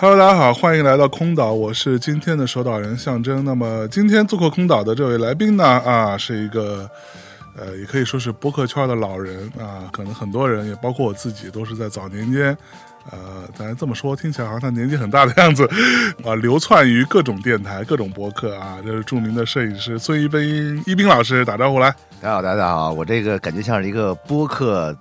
[0.00, 3.44] Hello，大家好，欢迎来到空岛，我是今天的守岛人象征。
[3.44, 6.88] 那么今天做客空岛的这位来宾呢，啊，是一个
[7.56, 12.56] 呃，也可以说是播客圈的老人啊，可能很多人也包括我自己都是在早年间，
[13.10, 15.68] 呃，咱这么说听起来好像他年纪很大的样子
[16.24, 21.90] 啊，流窜于各种电台、各种播客啊，这是著名的摄影师孙一斌一斌老师，打招呼来。
[22.20, 24.96] 大家好，大家好，我这个感觉像是一个播客。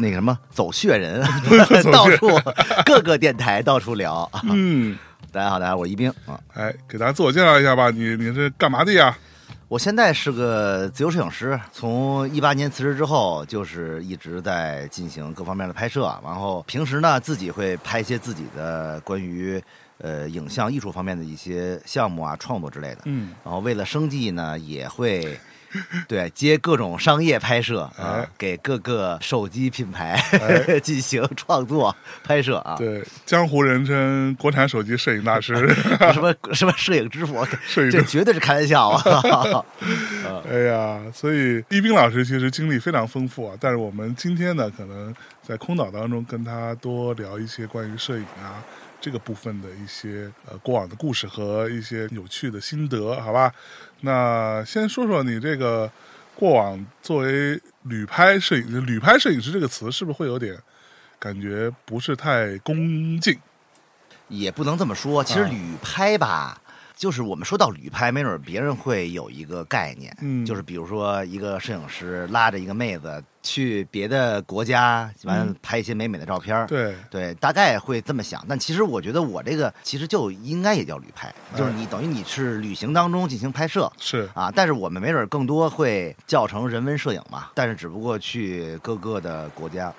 [0.00, 1.22] 那个什么走穴人，
[1.92, 2.28] 到处
[2.84, 4.28] 各个电台到处聊。
[4.44, 4.98] 嗯，
[5.30, 6.40] 大家好，大家好，我一冰啊。
[6.54, 7.90] 哎，给大家自我介绍一下吧。
[7.90, 9.16] 你你是干嘛的呀？
[9.68, 16.12] 我现在是个自由摄影师，从一八年辞职之后，就是一直在进行各方面的拍摄。
[16.24, 19.62] 然后平时呢，自己会拍一些自己的关于
[19.98, 23.02] 呃影像艺术方面的一些项目啊、创作之类的。
[23.04, 23.32] 嗯。
[23.44, 25.38] 然后为了生计呢，也会。
[26.08, 30.20] 对，接各种商业拍摄啊，给各个手机品牌
[30.82, 32.74] 进行创作拍摄啊。
[32.76, 35.54] 对，江湖人称国产手机摄影大师，
[36.12, 39.64] 什么什么摄影之父， 摄影这绝对是开玩笑啊！
[40.50, 43.56] 哎呀，所以一斌老师其实经历非常丰富啊。
[43.60, 48.62] 但是我们今天呢，可能在空岛当中跟他多聊一些关于摄影啊
[49.00, 53.52] 这个部分的一些呃过往的故事和一些有趣的心得，好吧？
[54.00, 55.90] 那先说说你这个
[56.34, 60.56] 过往作为旅拍摄影，旅拍摄影师这个词是不是会有点
[61.18, 63.38] 感觉不是太恭敬？
[64.28, 66.60] 也不能这么说，其实旅拍吧。
[67.00, 78.44] 就是我们说到旅拍，没准别人会有一个概念，嗯，就是比如说一个摄影师拉着一个妹子去别的国家，完拍一些美美的照片对对，大概会这么想。
[78.46, 84.52] 但其实我觉得我这个其实就应该也叫旅拍，就是你等于你是旅行当中进行拍摄，是啊。
[84.54, 89.90] 但是我们没准更多会叫成人文摄影嘛，但是只不过去各个的国家、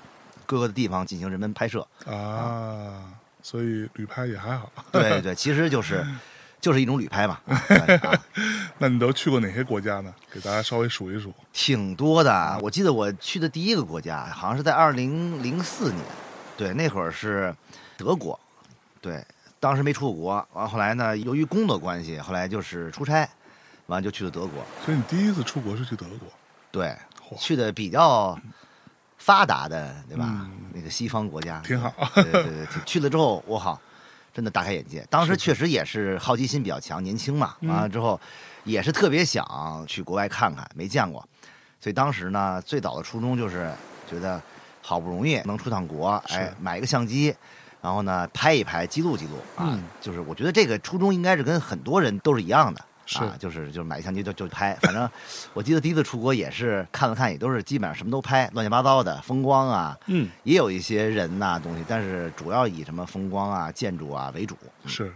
[0.46, 3.06] 各个的地方进行人文拍摄啊，
[3.42, 4.72] 所以旅拍也还好。
[4.92, 6.06] 对对， 其实就是。
[6.62, 7.40] 就是一种旅拍嘛，
[8.78, 10.14] 那你都去过哪些国家呢？
[10.32, 11.34] 给大家稍微数一数。
[11.52, 16.06] 挺多的，我记得我去的第一个国家好像是在二零零四年，
[16.56, 17.54] 对，那会儿是
[17.98, 18.40] 德国，
[19.02, 19.26] 对，
[19.60, 23.28] 当时没出过国，完后来呢，由于工作关系，后来就是出差，
[23.88, 24.64] 完就去了德国。
[24.86, 26.28] 所以你第一次出国是去德国？
[26.72, 26.96] 对，
[27.40, 28.40] 去的比较
[29.18, 30.48] 发达的，对吧？
[30.74, 31.92] 那个西方国家挺好。
[32.14, 33.82] 对对对，去了之后，我靠。
[34.34, 38.20] 真的大开眼界，当时确实也是好奇心比较强，年轻嘛，完了之后
[38.64, 39.46] 也是特别想
[39.88, 41.28] 去国外看看，没见过，
[41.80, 43.72] 所以当时呢，最早的初衷就是
[44.10, 44.42] 觉得
[44.82, 47.36] 好不容易能出趟国，哎，买一个相机，
[47.82, 52.86] 然后呢拍一拍，记录记录啊，就是我觉得这个初衷应该是跟很多人都是一样的。
[53.20, 55.10] 啊，就是就是买相机就就拍，反正
[55.54, 64.56] 我记得第一次出国也是看了看，也都是基本上什么都拍，乱七八糟的风光啊，嗯，也有一些人呐东西，但是主要以什么风光啊、建筑啊为主。
[64.86, 65.14] 是，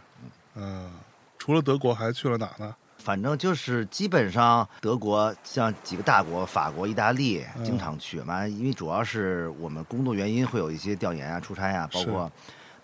[0.56, 0.90] 嗯，
[1.38, 2.76] 除了德国还去了哪呢？
[2.98, 12.32] 反正就是基本上德国像几个大国，法国、意大利经常去嘛，因为主要是我们工作原因会有一些调研啊、出差啊，包括。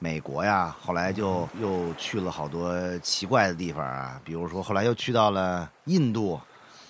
[0.04, 6.42] 美国呀，后来就又去了好多奇怪的地方啊，比如说后来又去到了印度，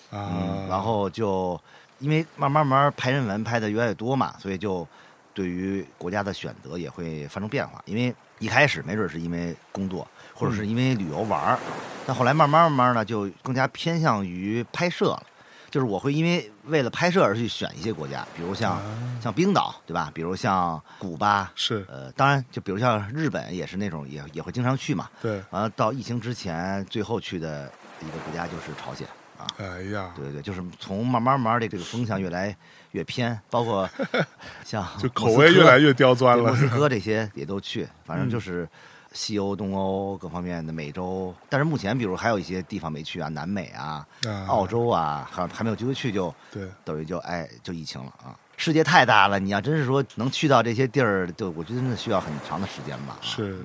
[0.09, 0.31] 啊，
[0.69, 1.59] 然后就
[1.99, 4.87] 因为慢慢慢拍人文拍的越来越多嘛，所以就
[5.33, 7.83] 对于国家的选择也会发生变化。
[7.85, 11.59] 因为一开始没准是因为工作，或者是因为旅游玩儿，
[12.07, 15.23] 但后来慢慢慢慢呢，就更加偏向于拍摄了。
[15.71, 18.79] 就是我会因为为了拍摄而去选一些国家，比如像
[19.23, 20.11] 像冰岛，对吧？
[20.13, 25.09] 比如像古巴，是呃，当然就比如像日本也是那种也也会经常去嘛。
[25.21, 27.71] 对，完了到疫情之前，最后去的
[28.01, 29.07] 一个国家就是朝鲜
[29.37, 29.47] 啊。
[29.57, 32.53] 哎呀，对对，就是从慢慢慢的这个风向越来
[32.91, 33.89] 越偏，包括
[34.65, 36.43] 像就口味越来越刁钻了。
[36.43, 38.67] 莫斯科 这些也都去，反正就是。
[39.13, 44.07] 西欧、东欧各方面的美洲，但是目前比如还有一些地方没去啊，南美啊、
[44.47, 48.37] 澳洲啊，还还没有机会去，就对，等于就哎就疫情了啊！
[48.57, 53.17] 世界太大了，你要真是说能去到这些地儿，就我觉得真的需要很长的时间吧。
[53.21, 53.59] 是，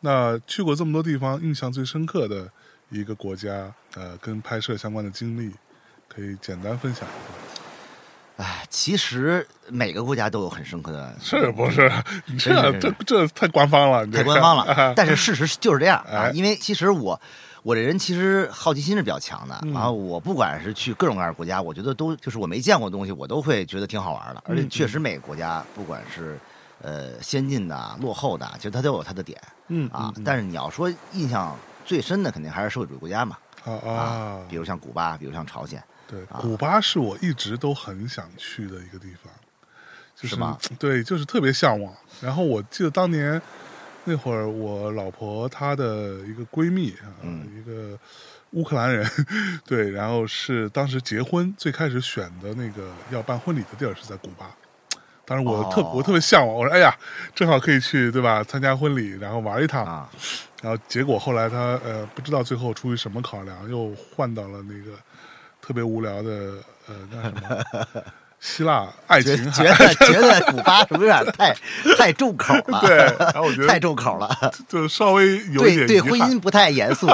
[0.00, 2.50] 那去过这么多地方，印象最深刻的
[2.88, 5.54] 一个国家呃跟拍摄相关的经历，
[6.08, 7.49] 可以简单分享一下？
[8.40, 11.92] 哎，其实每个国家都有很深刻的，是不是？
[12.38, 14.94] 这这这太官方了，太官方个了。
[14.96, 17.20] 但是事实就是这样啊哎，因为其实我
[17.62, 24.42] 我这人其实好奇心是比较强的，嗯然后我不管是去各种各样的国家，我觉得都就是我没见过的东西，我都会觉得挺好玩的。
[24.46, 26.38] 而且嗯确实每个国家不管是
[26.80, 29.38] 呃先进的、落后的，其实它都有它的点
[29.68, 30.10] 嗯啊。
[30.16, 31.54] 嗯但是你要说印象
[31.84, 35.82] 最深的，肯定还是社会主义国家嘛，啊啊，比如像古巴，比如像朝鲜。
[36.10, 39.32] 对，啊古巴是我一直都很想去的一个地方，
[40.16, 41.94] 就是吗对，就是特别向往。
[42.20, 43.40] 然后我记得当年
[44.04, 47.98] 那会儿，我老婆她的一个闺蜜啊，嗯一个
[48.52, 49.08] 乌克兰人，
[49.64, 54.50] 对，然后是当时结婚最开始选的那个要办婚礼的地儿是在古巴。
[55.24, 56.92] 当时我特、哦我特别向往，我说哎呀，
[57.36, 58.42] 正好可以去对吧？
[58.42, 59.86] 参加婚礼，然后玩一趟。
[59.86, 60.10] 啊，
[60.60, 64.98] 然后结果后来他呃不知道最后出于什么考量，又换到了那个
[65.70, 66.30] 特别无聊的
[66.88, 68.02] 呃那什么
[68.40, 71.54] 希腊爱觉情觉海，得觉得古巴是不是有点太
[71.96, 72.80] 太重口了？
[72.80, 74.28] 对，然后我觉太重口了。
[74.68, 77.06] 就稍微有一对对，婚姻不太严肃，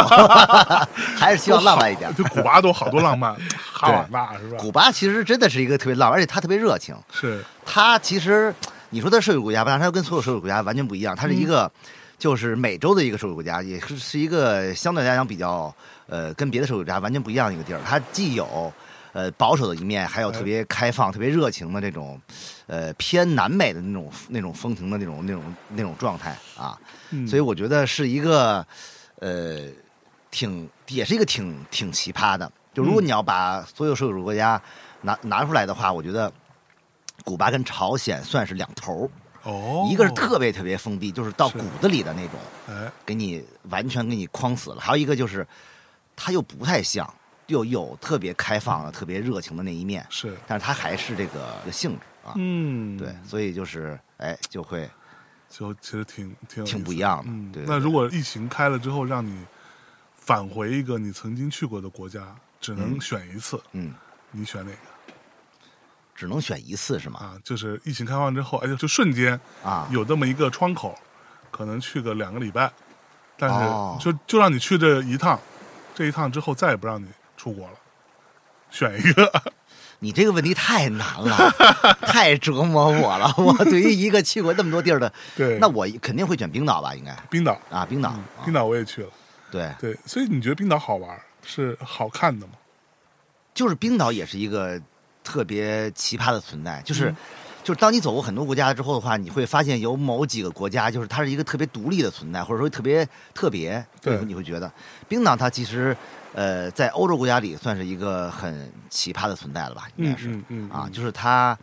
[1.19, 2.11] 还是希望浪漫一点。
[2.15, 3.37] 就古巴都好多浪漫，
[3.71, 4.57] 哈瓦那是吧？
[4.59, 6.95] 古巴其实真的是一个特别浪漫，而且它特别热情。
[7.13, 8.55] 是它其实
[8.89, 11.15] 你说它是社会国家吧，但它跟所有社会国家完全不一样。
[11.15, 11.73] 它是一嗯个
[12.19, 15.75] 就是美洲的一个社会国家，也是是一个相对来讲比较
[16.07, 17.81] 呃跟别的社会国家完全不一样的一个地儿。
[17.85, 18.73] 它既有
[19.13, 22.21] 呃保守的一面，还有特别开放、特别热情的这种
[22.67, 26.79] 呃偏南美的那种那种风情的那种那种那种状态啊。
[27.11, 28.67] 嗯所以我觉得是一个，
[29.21, 29.69] 呃，
[30.31, 32.51] 挺也是一个挺挺奇葩的。
[32.75, 34.61] 就如果嗯你要把所有社会主义国家
[35.03, 36.33] 拿拿出来的话，我觉得
[37.25, 39.11] 古巴跟朝鲜算是两头儿，
[39.47, 42.91] 哦，一个是特别特别封闭，就是到骨子里的那种，哎。
[43.07, 45.47] 给你完全给你框死了；还有一个就是
[46.17, 47.09] 它又不太像，
[47.47, 50.37] 又有特别开放的、特别热情的那一面，是。
[50.47, 52.35] 但是它还是这个性质啊。
[52.35, 52.99] 嗯。
[52.99, 54.91] 对，所以就是哎，就会
[55.49, 59.47] 就其实挺挺挺不一样的嗯，对对对那如果疫情开了之后，让你
[60.17, 63.95] 返回一个你曾经去过的国家，只能嗯选一次，嗯，
[64.33, 64.79] 你选哪个
[66.17, 67.21] 只能选一次是吗？
[67.21, 67.39] 啊？
[67.45, 70.99] 就是疫情开放之后，哎，就瞬间啊，有这么一个窗口，
[71.51, 72.73] 可能去个两个礼拜，
[73.37, 75.39] 但哦是就就让你去这一趟，
[75.95, 77.75] 这一趟之后再也不让你出国了，
[78.71, 79.31] 选一个。
[80.01, 81.35] 你这个问题太难了，
[82.07, 83.33] 太折磨我了。
[83.39, 86.95] 我对于一个去过那么多地儿的，对，那我肯定会选冰岛吧？
[86.95, 88.15] 应该冰岛，啊，冰岛，
[88.45, 89.09] 冰岛我也去了，
[89.51, 92.53] 对，对，所以你觉得冰岛好玩，是好看的吗？
[93.55, 94.79] 就是冰岛也是一个
[95.27, 97.11] 特别奇葩的存在，就是。
[97.11, 97.17] 嗯
[97.67, 103.85] 就是当你走过很多国家之后的话，你会发现有某几个国家，就是它是一个特别独立的存在，或者说特别特别。
[104.01, 104.71] 对你会觉得
[105.09, 105.97] 冰岛它其实，
[106.33, 109.89] 呃，在欧洲国家里算是一个很奇葩的存在了吧？
[109.97, 110.29] 应该是。
[110.29, 111.59] 嗯嗯啊，就是它，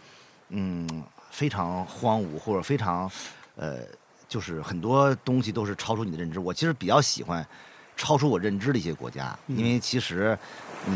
[0.49, 0.85] 嗯，
[1.31, 3.09] 非常荒芜或者非常，
[3.55, 3.83] 呃，
[4.27, 6.37] 就是很多东西都是超出你的认知。
[6.37, 7.47] 我其实比较喜欢
[7.95, 10.37] 超出我认知的一些国家，嗯因为其实
[10.85, 10.95] 你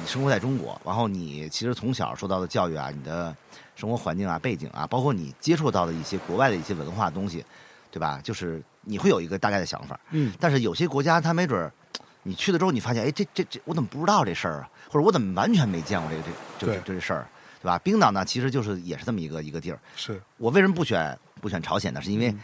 [0.00, 3.34] 你生活在中国，然后你其实从小受到的教育啊，你的
[3.74, 7.44] 生活环境啊、背景啊，包括你接触到的一些国外的一些文化东西，
[7.90, 8.20] 对吧？
[8.22, 9.98] 就是你会有一个大概的想法。
[10.10, 11.72] 嗯但是有些国家他没准儿，
[12.22, 14.70] 你去了之后，你发现，哎，这这这，我怎么不知道这事儿啊？
[14.88, 16.22] 或者我怎么完全没见过这个
[16.58, 17.26] 这对这这这事儿，
[17.62, 17.78] 对吧？
[17.78, 19.78] 冰岛呢，其实就是也是这么一个一个地儿。
[19.96, 22.00] 是我为什么不选不选朝鲜呢？
[22.02, 22.40] 是因为，嗯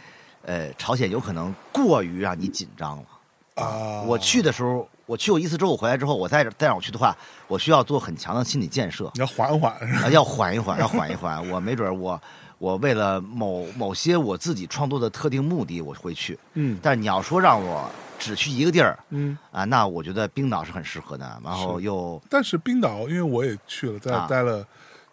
[0.67, 3.05] 呃，朝鲜有可能过于让你紧张了。
[3.55, 7.15] 啊，我去的时候，我去过一次之后，我回来之后，我再再让我去的话，
[7.47, 11.49] 我需要做很强的心理建设，你要缓缓，是吧啊，要缓一缓，要缓一缓。
[11.49, 12.19] 我没准儿我
[12.57, 16.37] 我为了某某些我自己创作的特定目的，我会去。
[16.53, 19.37] 嗯但是你要说让我只去一个地儿嗯。
[19.51, 21.39] 啊，那我觉得冰岛是很适合的。
[21.43, 24.65] 然后是又但是冰岛，因为我也去了，在啊待了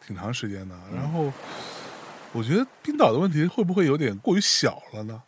[0.06, 1.32] 挺长时间的，嗯然后
[2.32, 5.20] 我觉得冰岛的问题会不会有点过于小了呢？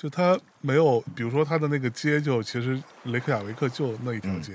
[0.00, 4.54] 就他没有，比如说他的那个街，就其实雷克雅维克就那一条街，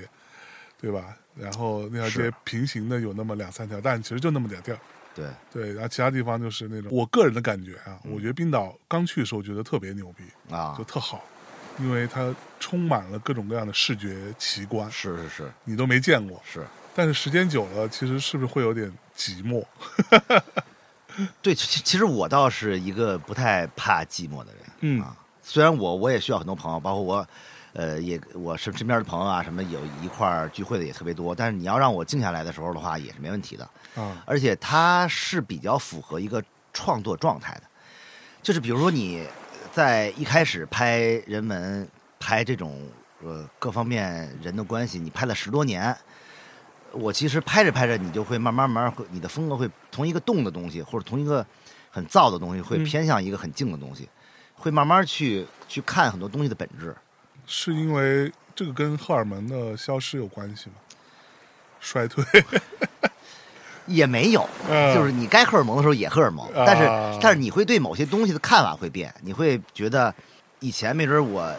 [0.80, 1.16] 对吧？
[1.36, 4.78] 然后那条街平行的有那么两三条，但其实就那么点地儿。
[5.14, 11.24] 对对，然后其他地方就是那种，我个人的感觉啊，嗯我觉得冰岛刚去的时候觉得特别牛逼，啊就，特好，
[11.78, 16.42] 因为它充满了各种各样的视觉奇观，是是是你都没见过。
[16.44, 19.64] 是，但是时间久了，其实是不是会有点寂寞？
[21.40, 24.62] 对，其其实我倒是一个不太怕寂寞的人。
[24.80, 25.16] 嗯啊，
[25.48, 27.28] 虽然我我也需要很多朋友，包括我，
[27.72, 31.32] 呃，也我身身边的朋友啊，什么有一块儿聚会的也特别多。
[31.32, 33.70] 但是你要让我静下来的时候的话，也是没问题的。
[33.96, 37.62] 嗯，而且它是比较符合一个创作状态的，
[38.42, 39.24] 就是比如说你
[39.72, 40.98] 在一开始拍
[41.28, 41.88] 人文、
[42.18, 42.82] 拍这种
[43.22, 45.96] 呃各方面人的关系，你拍了十多年，
[46.90, 51.46] 我其实拍着拍着，你就会慢慢慢慢会，你的风格会从一个动的东西，或者从一个
[51.88, 54.08] 很燥的东西，会嗯偏向一个很静的东西，
[54.56, 56.94] 会慢慢去去看很多东西的本质。
[57.46, 60.76] 是因为这个跟荷尔蒙的消失有关系吗？
[61.78, 62.24] 衰退，
[63.86, 66.84] 也没有，嗯就是你该荷尔蒙的时候也荷尔蒙，啊但是
[67.22, 70.12] 但是你会对某些东西的看法会变，你会觉得
[70.58, 71.54] 以前没准我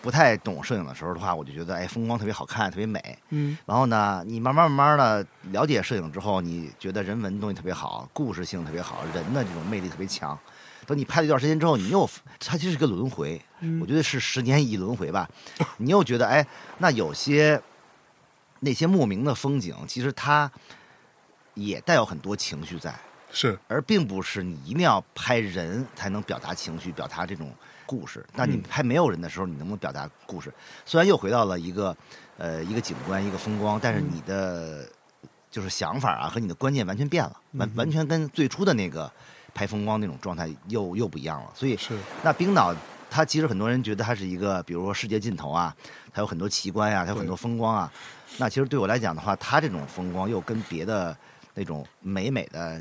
[0.00, 3.18] 不太懂摄影的时候的话，我就觉得哎风光特别好看，特别美。
[3.30, 10.38] 嗯然后呢，你慢慢慢慢的了解摄影之后，你觉得人文的东西特别好，故事性特别好，人的这种魅力特别强。
[10.86, 15.28] 等你拍了一段时间之后，你又它其实是个轮回，嗯我觉得是十年一轮回吧。
[15.78, 16.46] 你又觉得哎，
[16.78, 17.60] 那有些
[18.60, 20.50] 那些莫名的风景，其实它
[21.54, 22.94] 也带有很多情绪在，
[23.30, 27.52] 是而并不是你一定要拍人才能表达情绪、表达这种
[27.84, 28.24] 故事。
[28.34, 30.52] 那你嗯拍没有人的时候，你能不能表达故事？
[30.84, 31.96] 虽然又回到了一个
[32.38, 34.88] 呃一个景观、一个风光，但是嗯你的
[35.50, 39.10] 就是想法啊和你的观念完全变了，完完全跟最初的那个
[39.56, 41.50] 拍风光那种状态又又不一样了。
[41.54, 42.76] 所以是，那冰岛，
[43.10, 45.74] 它其实很多人觉得它是一个，比如说世界尽头啊，
[46.12, 47.90] 它有很多奇观呀、它有很多风光啊。
[48.36, 51.16] 那其实对我来讲的话，它这种风光又跟别的
[51.54, 52.78] 那种美美的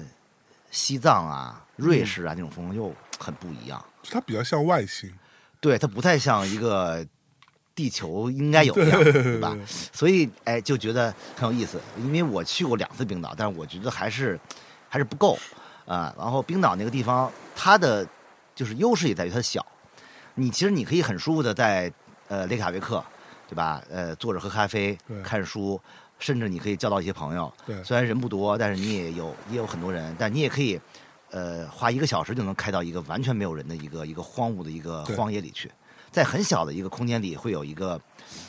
[0.69, 3.83] 西藏啊、瑞士啊那种风光又很不一样。
[4.09, 5.09] 它比较像外星，
[5.61, 7.05] 对，它不太像一个
[7.73, 9.57] 地球应该有的样子，对吧？
[9.93, 11.79] 所以哎，就觉得很有意思。
[11.97, 14.37] 因为我去过两次冰岛，但是我觉得还是
[14.89, 15.37] 还是不够
[15.85, 18.07] 啊、然后冰岛那个地方，它的
[18.53, 19.65] 就是优势也在于它小。
[20.33, 21.91] 你其实你可以很舒服的在
[22.27, 23.03] 呃雷卡维克，
[23.47, 23.81] 对吧？
[23.89, 25.79] 呃，坐着喝咖啡、看书，
[26.19, 27.53] 甚至你可以交到一些朋友。
[27.65, 30.79] 对虽然人不多，但是你也有也有很多人，但你也可以
[31.31, 35.71] 呃花一个小时就能开到一个完全没有人的一个一个荒芜的一个荒野里去，
[36.11, 37.99] 在很小的一个空间里会有一个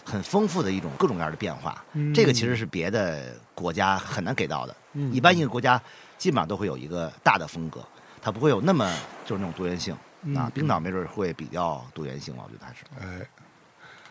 [0.04, 1.84] 很丰富的一种各种各样的变化。
[1.92, 4.74] 嗯这个其实是别的国家很难给到的。
[4.94, 5.80] 嗯一般一个国家
[6.18, 7.84] 基本上都会有一个大的风格，
[8.20, 8.90] 它不会有那么
[9.24, 9.96] 就是那种多元性。
[10.22, 12.84] 嗯啊，冰岛没准会比较多元性吧，我觉得还是。
[13.00, 13.24] 哎，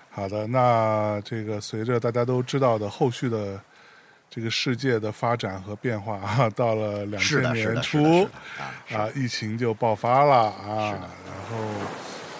[0.09, 3.59] 好的，那这个随着大家都知道的后续的
[4.29, 8.23] 这个世界的发展和变化啊， 到了两千年初
[8.57, 11.01] 啊，啊，疫情就爆发了啊，然
[11.49, 11.57] 后，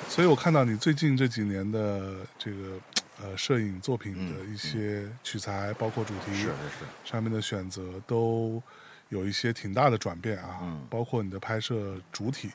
[0.07, 2.79] 所以我看到你最近这几年的这个
[3.21, 8.61] 呃摄影作品的嗯一些取材，包括主题是是是，上面的选择，都
[9.09, 10.85] 有一些挺大的转变啊，嗯。
[10.89, 12.51] 包括你的拍摄主体。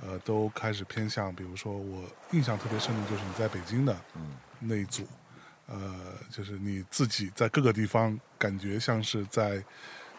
[0.00, 4.30] 呃，都开始偏向，比如说我印象特别深的就是你在北京的嗯。
[4.60, 5.04] 那一组，
[5.66, 9.60] 呃，就是你自己在各个地方感觉像是在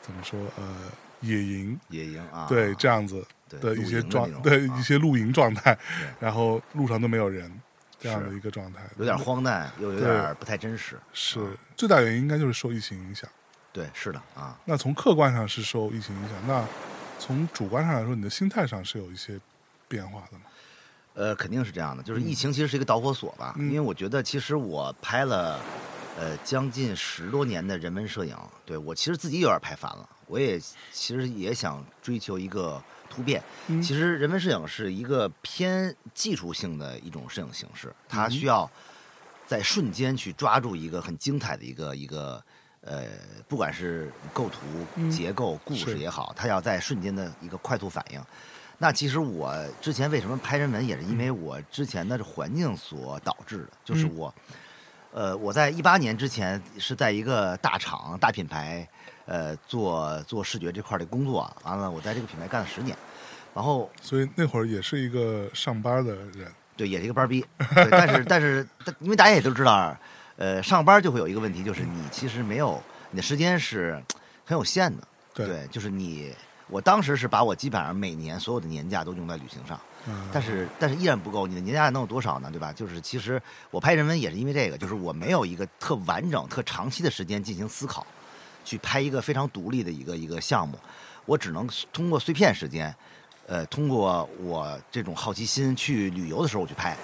[0.01, 0.75] 怎么说呃
[1.21, 4.77] 野营，野营啊，对这样子对的一些状对啊。
[4.77, 7.49] 一些露营状态对，然后路上都没有人
[7.97, 10.09] 这样的一个状态，有点荒诞，又有对。
[10.09, 10.99] 点不太真实。
[11.13, 11.47] 是啊。
[11.77, 13.29] 最大原因应该就是受疫情影响。
[13.71, 16.65] 对，是的啊，那从客观上是受疫情影响，那
[17.19, 19.39] 从主观上来说，你的心态上是有一些
[19.87, 20.45] 变化的吗？
[21.13, 22.01] 呃，肯定是这样的。
[22.01, 25.59] 就是疫情其实是一个导火索吧，嗯因为我觉得其实我拍了
[26.17, 28.35] 呃将近十多年的人文摄影，
[28.65, 30.59] 对我其实自己有点拍烦了，我也
[30.91, 33.43] 其实也想追求一个突变。
[33.67, 38.69] 嗯其实人文摄影是一个偏技术性的一种摄影形式，它嗯需要
[39.45, 42.41] 在瞬间去抓住一个很精彩的一个一个
[42.81, 43.03] 呃，
[43.47, 44.59] 不管是构图、
[44.95, 45.09] 嗯。
[45.11, 48.21] 结构、故事也好，它要在瞬间的一个快速反应。
[48.77, 54.15] 那其实我之前为什么拍人文，也是因为我之前的环境所导致的，就是嗯。
[54.15, 54.35] 我，
[55.11, 58.87] 呃，我在一八年之前是在一个大厂、大品牌，
[59.25, 62.95] 呃，做做视觉这块的工作，完了我在这个品牌干了十年，
[63.53, 67.45] 然后所以那会儿也是一个上班的人，对，也是一个班儿逼，
[67.75, 68.65] 对但是但是
[68.99, 69.93] 因为大家也都知道，
[70.39, 72.81] 呃，上班就会有一个问题，就是你其实没有
[73.11, 74.01] 你的时间是
[74.45, 75.03] 很有限的，
[75.33, 76.33] 对就是你，
[76.69, 79.77] 我当时是把我基本上每年所有的年假都用在旅行上。
[80.07, 82.49] 嗯，但是但是依然不够，你的年假能有多少呢？
[82.49, 82.71] 对吧？
[82.71, 88.07] 就是其实我拍人文也是因为这个，就是我没有一个特完整、特长期的时间进行思考，
[88.63, 90.79] 去拍一个非常独立的一个一个项目，
[91.25, 92.95] 我只能通过碎片时间，
[93.45, 96.95] 呃，通过我这种好奇心去旅游的时候我去拍，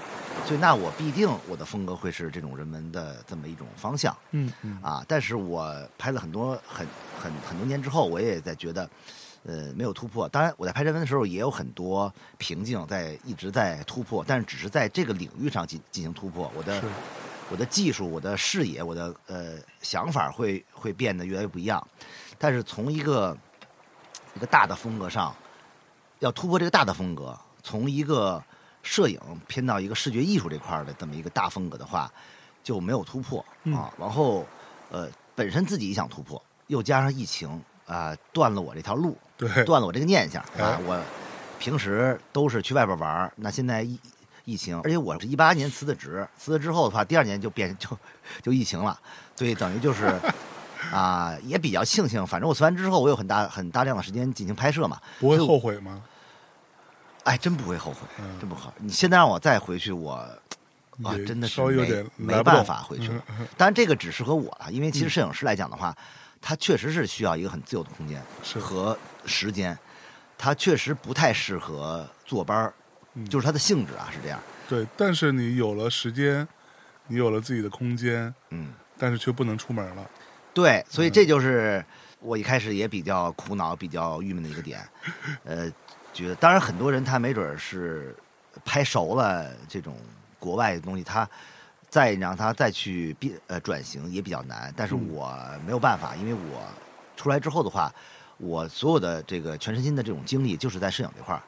[0.45, 4.15] 所以那我必定我的风格会是这种人文的这么一种方向。
[4.31, 6.85] 嗯嗯啊，但是我拍了很多很
[7.19, 8.87] 很很多年之后，我也在觉得，
[9.43, 10.29] 呃，没有突破。
[10.29, 16.51] 当然，我在拍人文的时候也有很多瓶颈，在一直在突破，但是只是在这个领域上进进行突破。
[16.55, 16.83] 我的
[17.49, 21.85] 我的技术、我的视野、我的呃想法会会变得越来越不一样。
[22.37, 23.35] 但是从一个
[24.35, 25.35] 一个大的风格上，
[26.19, 28.43] 要突破这个大的风格，从一个
[28.85, 32.09] 摄影偏到一个视觉艺术这块儿的这么一个大风格的话，
[32.63, 33.91] 就没有突破嗯啊。
[33.99, 34.45] 然后
[34.91, 40.79] 呃，本身自己想突破，又加上疫情啊、断了我这条路，对，断了我这个念想啊哎。
[40.85, 41.01] 我
[41.59, 43.99] 平时都是去外边玩儿，那现在疫
[44.45, 47.97] 疫情，而且我是一八年辞的职，辞了之后的话，第二年就变就
[48.43, 48.97] 就疫情了，
[49.35, 50.13] 所以等于就是。
[50.91, 55.99] 啊，也比较庆幸，反正我辞完之后，我有很大很大量的时间进行拍摄嘛，不会后悔吗？
[57.25, 58.73] 哎，真不会后悔，嗯真不好。
[58.77, 60.13] 你现在让我再回去，我
[61.03, 63.21] 啊，真的是没点没办法回去了。
[63.57, 65.95] 当然，这个只适合我了，因为其实摄影师来讲的话，
[66.41, 69.77] 他确实是需要一个很自由的空间是和时间，
[70.37, 72.73] 他确实不太适合坐班儿，
[73.15, 74.39] 嗯就是他的性质啊是这样。
[74.69, 76.47] 对，但是你有了时间，
[77.07, 80.09] 你有了自己的空间，嗯，但是却不能出门了。
[80.53, 81.83] 对，所以嗯这就是
[82.19, 84.87] 我一开始也比较苦恼、比较郁闷的一个点。
[85.43, 85.69] 呃，
[86.15, 88.15] 觉得当然很多人他没准儿是
[88.63, 89.93] 拍熟了这种
[90.39, 91.29] 国外的东西，他
[91.89, 94.73] 再让他再去变呃转型也比较难。
[94.77, 96.65] 但是嗯我没有办法，因为我
[97.17, 97.93] 出来之后的话，
[98.37, 101.41] 我所有的这个全身心的这种精力就是在摄影这块儿。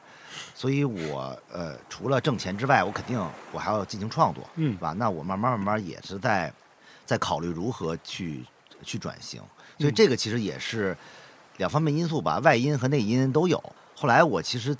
[0.54, 3.18] 所以我呃除了挣钱之外，我肯定
[3.50, 4.92] 我还要进行创作，嗯是吧？
[4.92, 6.52] 那我慢慢慢慢也是在
[7.06, 8.44] 在考虑如何去
[8.82, 9.40] 去转型，
[9.78, 10.94] 所以嗯这个其实也是
[11.56, 13.62] 两方面因素吧，外因和内因都有。
[14.00, 14.76] 后来我其实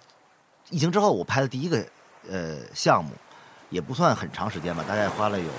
[0.71, 1.85] 疫情之后，我拍的第一个
[2.31, 3.11] 呃项目，
[3.69, 5.51] 也不算很长时间吧，大概花了有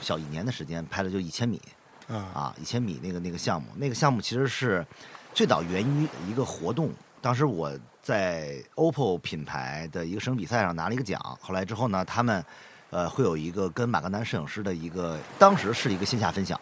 [0.00, 1.60] 小一年的时间，拍了就一千米
[2.06, 4.86] 啊，啊，一千米那个那个项目，那个项目其实是
[5.34, 12.44] 最早源于一个活动，当时我在 OPPO 品牌的一个摄影比赛上拿了一个奖，后来之后呢，他们
[12.90, 16.60] 呃会有一个跟马格南摄影师的一个，当时是一个线下分享。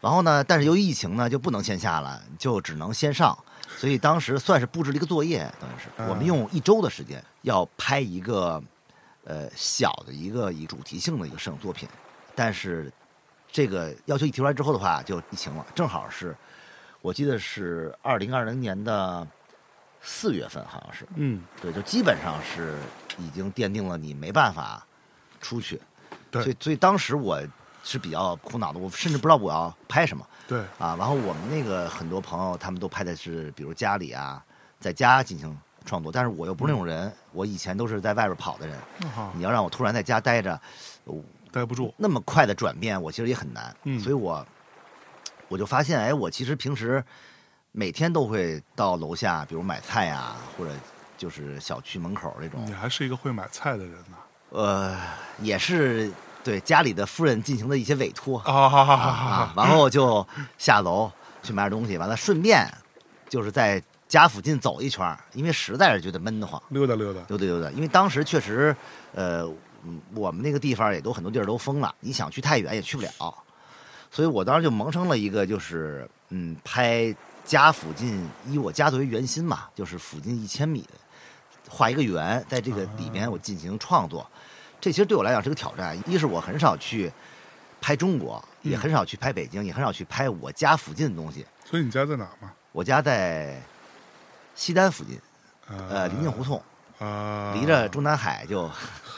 [0.00, 3.36] 然后呢，但是由于疫情呢，就不能线下了，就只能线上，
[3.78, 6.08] 所以当时算是布置了一个作业，等于是嗯。
[6.08, 8.60] 我们用一周的时间要拍一个
[9.22, 11.88] 呃小的一个以主题性的一个摄影作品，
[12.34, 12.92] 但是
[13.52, 16.36] 这个要求一提出来之后的话，就疫情了，正好是
[17.02, 19.24] 我记得是二零二零年的
[20.00, 22.76] 四月份，好像是，嗯，对，就基本上是
[23.16, 24.84] 已经奠定了你没办法
[25.40, 25.80] 出去，
[26.32, 26.42] 对。
[26.42, 27.40] 所以所以当时我
[27.84, 30.96] 是比较苦恼的，我甚至不知道我要拍什么对，啊。
[30.98, 34.42] 然后我们那个很多朋友他们都拍的是，比如家里啊，
[34.80, 38.76] 在家进行创作，但是我又不是那种人，我以前都是在外边跑的人，
[39.14, 40.60] 好，你要让我突然在家待着，
[41.04, 41.94] 我待不住。
[41.96, 43.76] 那么快的转变，我其实也很难。
[43.84, 44.44] 嗯所以我
[45.48, 47.04] 我就发现，哎，我其实平时
[47.72, 50.72] 每天都会到楼下，比如买菜啊，或者
[51.16, 54.16] 就是小区门口这种你，还是一个会买菜的人呢。
[54.50, 54.96] 呃，
[55.40, 56.10] 也是
[56.48, 61.10] 对家里的夫人进行的一些委托啊，好好啊好好啊好，，然后就下楼
[61.42, 62.66] 去买点东西，完了顺便
[63.28, 66.60] 就是在家附近走一圈，因为实在是觉得闷得慌。
[66.70, 67.20] 溜达溜达。
[67.28, 68.74] 溜达溜达，因为当时确实，
[69.14, 69.42] 呃，
[69.84, 73.34] 嗯我们那个地方也都很多地儿都封了，你想去太远也去不了，
[74.10, 80.88] 所以我当时就萌生了一个，就是嗯，拍家附近，以我家作为圆心嘛，就是附近一千米，
[81.68, 84.26] 画一个圆，在这个里面我进行创作，
[84.80, 85.96] 这其实对我来讲是个挑战。
[86.06, 87.10] 一是我很少去
[87.80, 91.44] 拍中国，也嗯很少去拍北京，也很少去拍我家附近的东西。
[91.64, 92.52] 所以你家在哪儿嘛？
[92.72, 93.60] 我家在
[94.54, 95.18] 西单附近，
[95.68, 96.62] 呃，临近胡同。
[96.98, 98.68] 啊，离着中南海就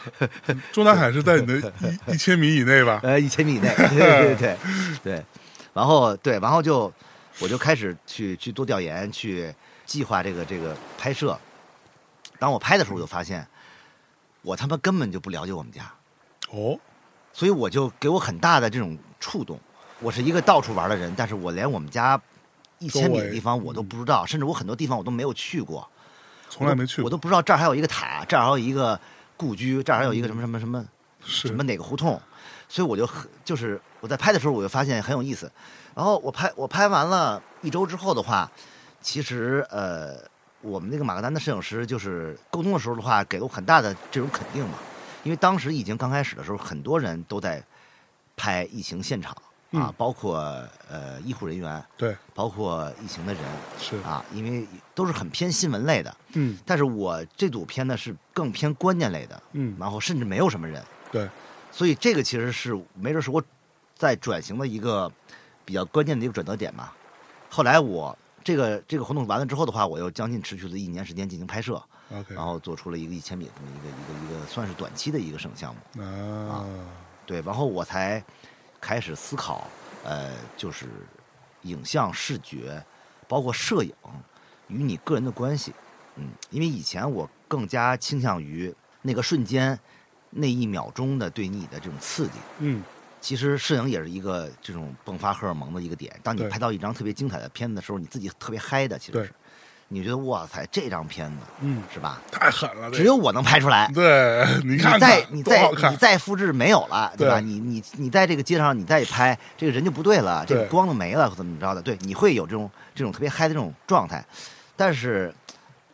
[0.70, 1.72] 中南海是在你的
[2.06, 3.00] 一一千米以内吧？
[3.02, 4.56] 呃一千米以内， 对对对对
[5.02, 5.24] 对，
[5.72, 6.92] 然后对，然后就
[7.38, 9.50] 我就开始去去做调研，去
[9.86, 11.38] 计划这个这个拍摄。
[12.38, 13.46] 当我拍的时候，我就发现
[14.42, 15.90] 我他妈根本就不了解我们家，
[16.50, 16.78] 哦，
[17.32, 19.58] 所以我就给我很大的这种触动。
[20.00, 22.20] 我是一个到处玩的人，但是我连我们家
[22.78, 25.86] 一千米的地方我都不知道，甚至我很多地方我都没有去过。
[26.48, 27.04] 从来没去过。
[27.04, 28.98] 我都不知道这儿还有一个塔，这儿还有一个
[29.36, 30.86] 故居，这儿还有一个什么什么什么
[31.22, 32.20] 什么哪个胡同，
[32.66, 35.52] 所以我就很就是我在拍的时候，我就发现很有意思。
[35.94, 38.50] 然后我拍我拍完了一周之后的话，
[39.02, 40.16] 其实呃，
[40.62, 44.74] 我们那个马格南的摄影师就是沟通的时候的话，给了我很大的这种肯定嘛，
[45.24, 47.62] 因为当时疫情刚开始的时候，很多人都在
[48.36, 50.38] 拍疫情现场啊，嗯包括
[50.88, 53.42] 呃医护人员，对，包括疫情的人
[53.78, 56.16] 是，啊，因为都是很偏新闻类的。
[56.32, 56.58] 嗯。
[56.66, 61.28] 但是我这组片呢是更偏观念类的，嗯，然后甚至没有什么人，对，
[61.70, 63.42] 所以这个其实是没准是我
[63.94, 65.10] 在转型的一个
[65.64, 66.94] 比较关键的一个转折点吧。
[67.48, 68.16] 后来我
[68.50, 71.80] 这个这个活动完了之后的话，我又将近持续了一年时间进行拍摄
[72.26, 76.02] 然后做出了一个一千米这么一个一个一个算是短期的一个摄影项目。
[76.02, 76.66] 啊，
[77.24, 78.20] 对，然后我才
[78.80, 79.68] 开始思考，
[80.02, 80.86] 呃，就是
[81.62, 82.84] 影像视觉，
[83.28, 83.94] 包括摄影
[84.66, 85.72] 与你个人的关系。
[86.16, 89.78] 嗯，因为以前我更加倾向于那个瞬间、
[90.30, 92.32] 那一秒钟的对你的这种刺激。
[92.58, 92.82] 嗯
[93.20, 96.12] 其实摄影也是一个这种迸发荷尔蒙的一个点。
[96.22, 99.32] 当你拍到一张特别精彩的片子的时候，你自己特别嗨的，其实是，
[99.88, 102.20] 你觉得哇塞，这张片子嗯，是吧？
[102.30, 103.90] 太狠了，只有我能拍出来。
[103.92, 107.34] 对， 你你看看再你再你再复制没有了，对吧？
[107.40, 111.82] 对你你你在这个街上你再拍，这个人就不对了，这个光都没了，怎么着的？
[111.82, 114.24] 对，你会有这种这种特别嗨的这种状态，
[114.76, 115.34] 但是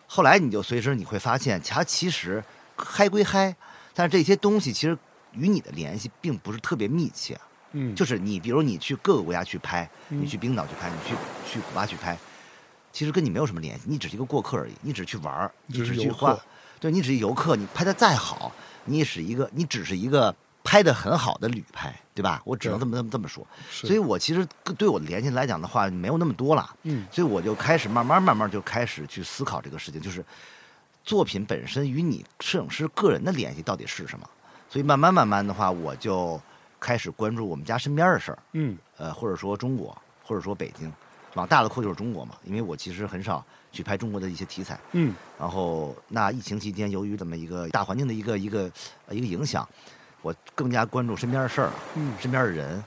[0.07, 2.43] 后来你就随时你会发现，它其实
[2.77, 3.55] 嗨归嗨，
[3.95, 4.97] 但是这些东西其实
[5.37, 7.39] 与你的联系并不是特别密切。
[7.73, 11.15] 嗯，就是你，比如你去各个国家去拍，嗯你去冰岛去拍，你去
[11.51, 12.17] 去古巴去拍，
[12.93, 16.39] 其实跟你没有什么联系，你只是一个过客而已，你只是去玩儿，你只是游只是去画，
[16.81, 18.51] 对你只是游客，你拍的再好，
[18.85, 22.41] 你也是一个，你只是一个拍的很好的旅拍，对吧？
[22.45, 23.47] 我只能这么这么这么说。
[23.71, 24.47] 所以我其实
[24.79, 26.75] 对我的联系来讲的话，没有那么多了。
[26.85, 30.25] 嗯所以我就开始慢慢慢慢就开始去思考这个事情，就是
[31.05, 34.27] 作品本身与你摄影师个人的联系到底是什么。
[34.69, 36.41] 所以慢慢慢慢的话，我就
[36.79, 40.93] 开始关注我们家身边的事儿，嗯呃，或者说中国，或者说北京，
[41.35, 44.79] 往大了扩就是中国嘛，因为我其实很少去拍中国的一些题材。
[44.93, 48.71] 嗯然后那疫情期间，由于这么一个大环境的一个一个
[49.07, 49.67] 呃一个影响，
[50.23, 52.83] 我更加关注身边的事儿，嗯身边的人，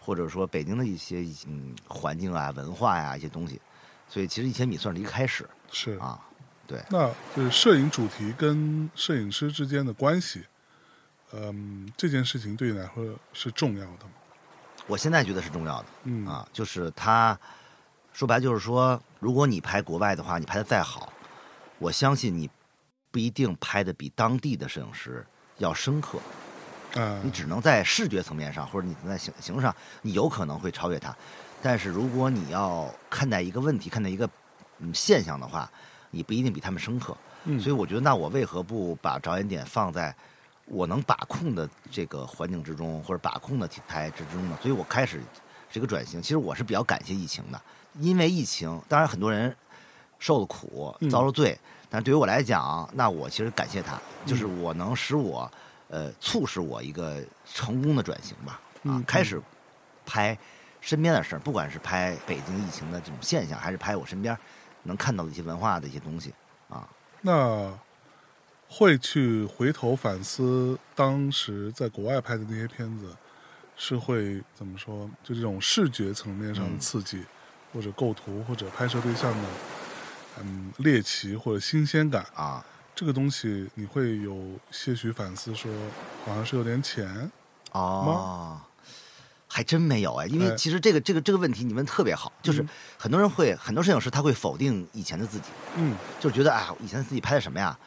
[0.00, 3.60] 或者说北京的一些嗯环境啊、文化呀、一些东西。
[4.08, 5.98] 所以其实一千米算是一个开始是。
[5.98, 6.20] 啊，
[6.66, 10.44] 对，那就是摄影主题跟摄影师之间的关系，
[11.32, 14.12] 嗯，这件事情对你来说是重要的吗？
[14.86, 15.86] 我现在觉得是重要的。
[16.04, 17.38] 嗯啊，就是他
[18.12, 21.12] 说白了就是说，如果你拍国外的话，你拍的再好，
[21.78, 22.48] 我相信你
[23.10, 25.26] 不一定拍的比当地的摄影师
[25.58, 26.18] 要深刻，
[26.96, 31.16] 嗯，你只能在视觉层面上，或者你在形形式上，你有可能会超越他。
[31.62, 34.28] 但是如果你要看待一个问题，看待一个
[34.78, 35.70] 嗯现象的话，
[36.10, 37.16] 你不一定比他们深刻。
[37.46, 40.14] 嗯所以我觉得，那我为何不把着眼点放在
[40.66, 44.58] 我能把控的这个环境之中，或者把控的题材之中呢？
[44.62, 45.20] 所以我开始
[45.70, 46.22] 这个转型。
[46.22, 47.60] 其实我是比较感谢疫情的，
[47.94, 49.54] 因为疫情，当然很多人
[50.18, 51.58] 受了苦嗯，遭了罪，
[51.90, 55.50] 但是对于我来讲，那我其实感谢他，就是我能使我
[55.88, 59.40] 呃促使我一个成功的转型吧，啊嗯，开始
[60.06, 60.36] 拍
[60.80, 64.36] 身边的事儿，不管是拍北京疫情的这种现象，还是拍我身边
[64.84, 66.32] 能看到的一些文化的一些东西
[66.68, 66.88] 啊。
[67.20, 67.72] 那
[68.76, 73.14] 会去回头反思当时在国外拍的那些片子，
[73.76, 75.08] 是会怎么说？
[75.22, 77.22] 就这种视觉层面上的嗯刺激，
[77.72, 79.48] 或者构图，或者拍摄对象的
[80.40, 82.64] 嗯猎奇或者新鲜感，啊
[82.96, 85.70] 这个东西你会有些许反思，说
[86.26, 87.30] 好像是有点浅。
[87.70, 88.60] 哦，
[89.46, 97.78] 还真没有哎，因为哎其实这个这个这个问题你问特别好，就是嗯很多人会很多摄影师他会否定以前的自己，嗯就是觉得哎，以前自己拍的什么呀，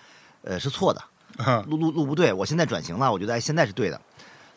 [0.47, 1.03] 呃是错的，
[1.43, 4.01] 啊路路路不对，我现在转型了，我觉得哎现在是对的。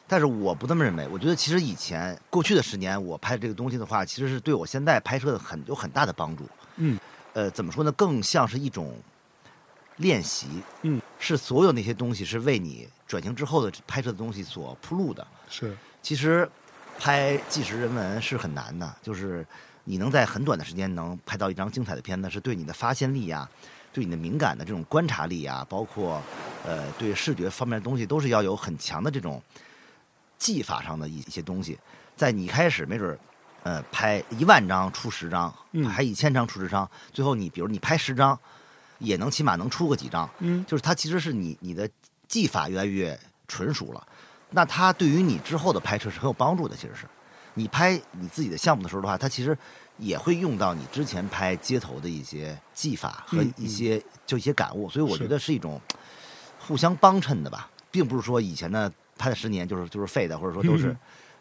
[0.06, 6.48] 但是我不这么认为，我觉得其实以前过去的十年我拍这个东西的话，其实是对我现在拍摄的很有很大的帮助。
[6.76, 6.98] 嗯
[7.32, 7.92] 呃，怎么说呢？
[7.92, 8.92] 更像是一种
[9.98, 10.48] 练习，
[10.82, 15.24] 嗯，是所有那些东西是为你转型之后的拍摄的东西所铺路的。
[15.48, 16.48] 是其实
[16.98, 19.46] 拍纪实人文是很难的，就是
[19.84, 23.48] 你能在很短的时间能拍到一张精彩的片子，是对你的发现力呀、
[23.92, 26.22] 对你的敏感的这种观察力啊，包括
[26.64, 29.42] 呃对视觉方面的东西，都是要有很强的这种
[30.38, 31.78] 技法上的一一些东西。
[32.16, 33.18] 在你开始没准儿
[33.62, 38.38] 呃拍一万张出十张，嗯拍一千张出十张，最后你比如你拍十张，
[38.98, 40.28] 也能起码能出个几张。
[40.38, 41.88] 嗯就是它其实是你你的
[42.28, 44.06] 技法越来越纯熟了，
[44.50, 46.76] 那它对于你之后的拍摄是很有帮助的。
[46.76, 47.06] 其实是
[47.54, 49.56] 你拍你自己的项目的时候的话，它其实
[50.00, 55.80] 也会用到你之前拍街头的一些技法和嗯一些、就一些感悟，所以我觉得是一种
[56.58, 60.96] 互相帮衬的吧，并不是说以前的拍了十年就是就是废的，或者说都是、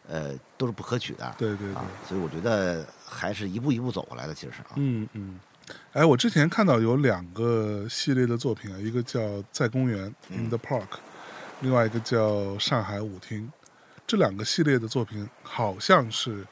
[0.08, 1.26] 呃都是不可取的。
[1.26, 4.72] 嗯对对对啊，所以我觉得还是一步一步走过来的，其实是啊。
[4.76, 5.40] 嗯嗯。
[5.94, 9.20] 哎，我之前看到有两个系列的作品啊，一个叫
[9.52, 10.88] 《在公园》（In the Park），、
[11.62, 12.28] 另外一个叫
[12.60, 13.48] 《上海舞厅》。
[14.08, 16.44] 这两个系列的作品好像是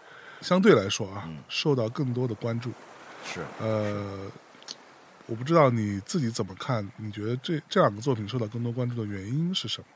[0.41, 2.71] 相对来说啊，嗯受到更多的关注。
[3.25, 4.31] 是，呃，
[5.25, 6.89] 我不知道你自己怎么看？
[6.97, 9.87] 你觉得这这两个作品受到更多关注的原因是什么？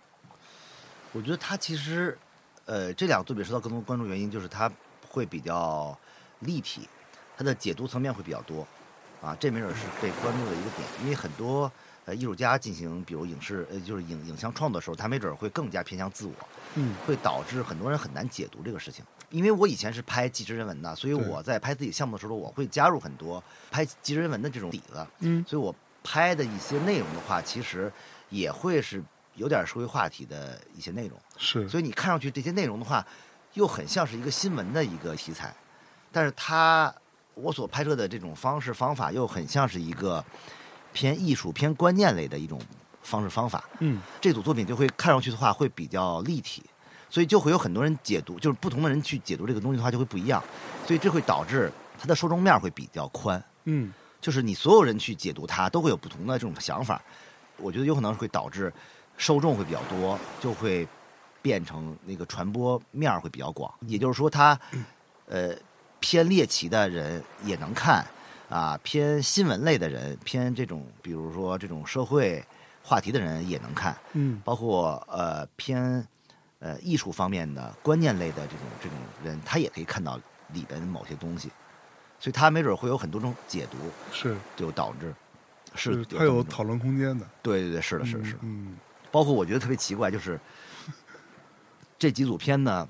[1.13, 2.17] 我觉得它其实，
[2.65, 4.71] 呃，这两个作品受到更多关注原因就是它
[5.07, 5.97] 会比较
[6.39, 6.87] 立体，
[7.37, 8.67] 它的解读层面会比较多，
[9.21, 10.87] 啊，这没准是被关注的一个点。
[11.03, 11.71] 因为很多
[12.05, 16.33] 呃艺术家进行比如影视呃就是影影像创作的时候，他没准会更加偏向自我，
[16.75, 19.05] 嗯会导致很多人很难解读这个事情。
[19.31, 25.07] 因为我以前是拍纪实人文的，所以我在拍自己项目的时候，我会加入很多拍纪实人文的这种底子。
[25.19, 27.91] 嗯所以我拍的一些内容的话，其实
[28.29, 29.03] 也会是
[29.35, 31.17] 有点社会话题的一些内容。
[31.37, 33.05] 是所以你看上去这些内容的话，
[33.53, 35.55] 又很像是一个新闻的一个题材，
[36.11, 36.93] 但是它
[37.33, 40.23] 我所拍摄的这种方式方法又很像是一个
[40.91, 42.59] 偏艺术、偏观念类的一种
[43.01, 43.63] 方式方法。
[43.79, 46.63] 嗯这组作品就会看上去的话会比较立体，
[47.11, 50.41] 所以就会有很多人解读，就是不同的人去解读这个东西的话就会不一样，
[50.87, 53.93] 所以这会导致它的受众面会比较宽，嗯。
[54.21, 57.01] 就是你所有人去解读它都会有不同的这种想法，
[57.57, 58.71] 我觉得有可能会导致
[59.17, 60.87] 受众会比较多，就会
[61.41, 64.55] 变成那个传播面会比较广，也就是说它
[65.25, 65.55] 呃
[65.99, 68.05] 偏猎奇的人也能看
[68.47, 72.45] 啊，偏新闻类的人，偏这种比如说这种社会
[72.83, 73.97] 话题的人也能看。
[74.13, 74.39] 嗯。
[74.45, 76.07] 包括呃偏
[76.61, 80.17] 呃艺术方面的观念类的这种这种人，他也可以看到
[80.53, 81.51] 里边某些东西，
[82.17, 83.77] 所以他没准会有很多种解读，
[84.13, 85.13] 是就导致
[85.75, 87.27] 是是它这么一种有讨论空间的。
[87.41, 88.77] 对对对是的是的是的，嗯
[89.11, 90.39] 包括我觉得特别奇怪就是
[91.99, 92.87] 这几组片呢。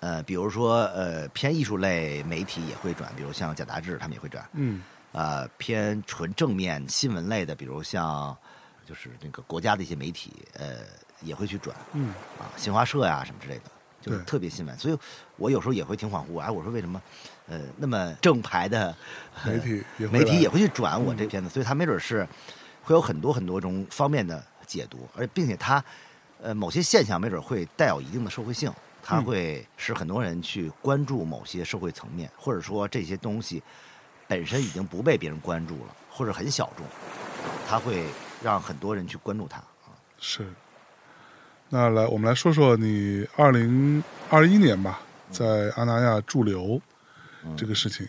[0.00, 4.46] 呃，比如说，呃，偏艺术类媒体也会转，比如像假杂志，他们也会转。
[4.52, 8.36] 嗯呃，偏纯正面新闻类的，比如像
[8.84, 10.80] 就是那个国家的一些媒体，呃，
[11.22, 11.76] 也会去转。
[11.92, 13.62] 嗯啊，新华社呀什么之类的，
[14.00, 14.78] 就是特别新闻。
[14.78, 14.98] 所以
[15.36, 17.00] 我有时候也会挺恍惚，哎，我说为什么，
[17.48, 18.94] 呃，那么 正牌的
[19.44, 22.26] 呃媒体也会来媒体也会去转我嗯这片子，所以他没准是
[22.82, 25.82] 会有很多很多种方面的解读，而并且他
[26.42, 33.62] 呃某些现象没准会带有一定的社会性，它嗯会使很多人去关注某些社会层面，或者说这些东西
[34.28, 36.84] 本身已经不被别人关注了，或者很小众，
[37.68, 38.04] 它会
[38.42, 39.62] 让很多人去关注它。
[40.18, 40.46] 是。
[41.70, 45.00] 那来，我们来说说你二零二一年吧，
[45.30, 46.80] 在阿那亚驻留
[47.44, 47.56] 嗯。
[47.56, 48.06] 这个事情。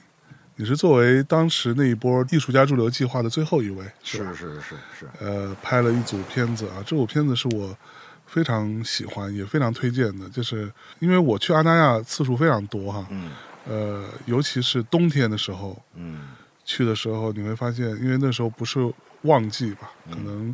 [0.59, 7.77] 你是作为当时那一波艺术家驻留计划的最后一位，是是是是是，呃，拍了一组片子啊，这组片子是我
[8.25, 13.31] 非常喜欢，也非常推荐的，就是因为我去阿那亚次数非常多哈，嗯。
[13.67, 16.29] 呃，尤其是冬天的时候嗯。
[16.65, 18.91] 去的时候，你会发现，因为那时候不是
[19.21, 20.53] 旺季吧，可能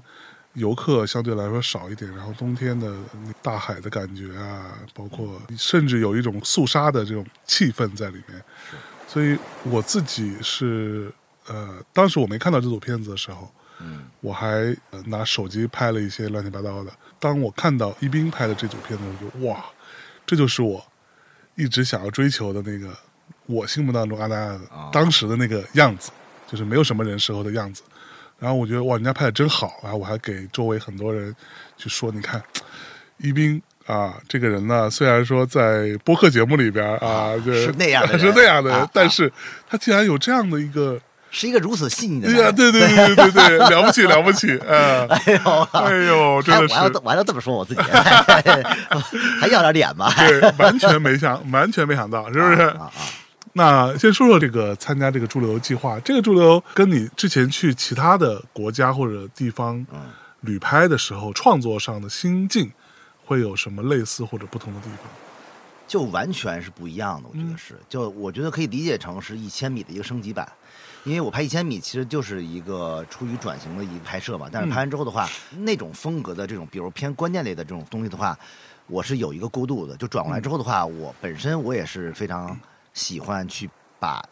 [0.54, 2.96] 游客相对来说少一点，然后冬天的
[3.42, 8.42] 大海的感觉啊，包括甚至有一种肃杀的这种气氛在里面，
[9.08, 11.12] 所以我自己是
[11.48, 13.52] 呃，当时我没看到这组片子的时候。
[13.86, 14.74] 嗯我还
[15.08, 16.92] 拿手机拍了一些乱七八糟的。
[17.20, 19.66] 当我看到一斌拍的这组片子，我就哇，
[20.26, 20.82] 这就是我
[21.56, 22.96] 一直想要追求的那个
[23.48, 24.60] 我心目当中阿那亚
[24.94, 26.12] 当时的那个样子，
[26.48, 27.82] 就是没有什么人时候的样子。
[28.44, 31.34] 然后我觉得哇，人家拍的真好，然后我还给周围很多人
[31.78, 32.44] 去说，你看
[33.20, 33.62] 一冰。
[33.86, 39.30] 啊，这个人呢，虽然说在播客节目里边啊，就是那样的 是那样的人，啊啊但是
[39.70, 40.98] 他竟然有这样的一个
[41.30, 42.50] 是一个如此细腻的对呀。
[42.50, 45.06] 对对对对对对，了不起了不起，啊！
[45.10, 50.10] 哎呦，哎呦，真的还我还要是，我还要这么说我自己，还要点脸吗？
[50.16, 52.62] 对，完全没想，完全没想到，是不是？
[52.62, 52.92] 啊啊，
[53.54, 60.12] 那先说说这个参加这个驻留计划，这个驻留跟你之前去其他的国家或者地方嗯
[60.42, 62.72] 旅拍的时候，创作上的心境
[63.26, 65.08] 会有什么类似或者不同的地方？
[65.86, 67.76] 就完全是不一样的，我觉嗯得是。
[67.88, 70.52] 就我觉得可以理解成是一千米的一个升级版，
[71.04, 74.50] 因为我拍一千米其实就是一个出于转型的一个拍摄嘛。
[74.52, 78.36] 但是拍完之后的话，那种风格的这种，比如偏观念类的这种东西的话，
[78.88, 79.96] 我是有一个过渡的。
[79.98, 82.58] 就转过来之后的话，我本身我也是非常
[82.94, 84.24] 喜欢去把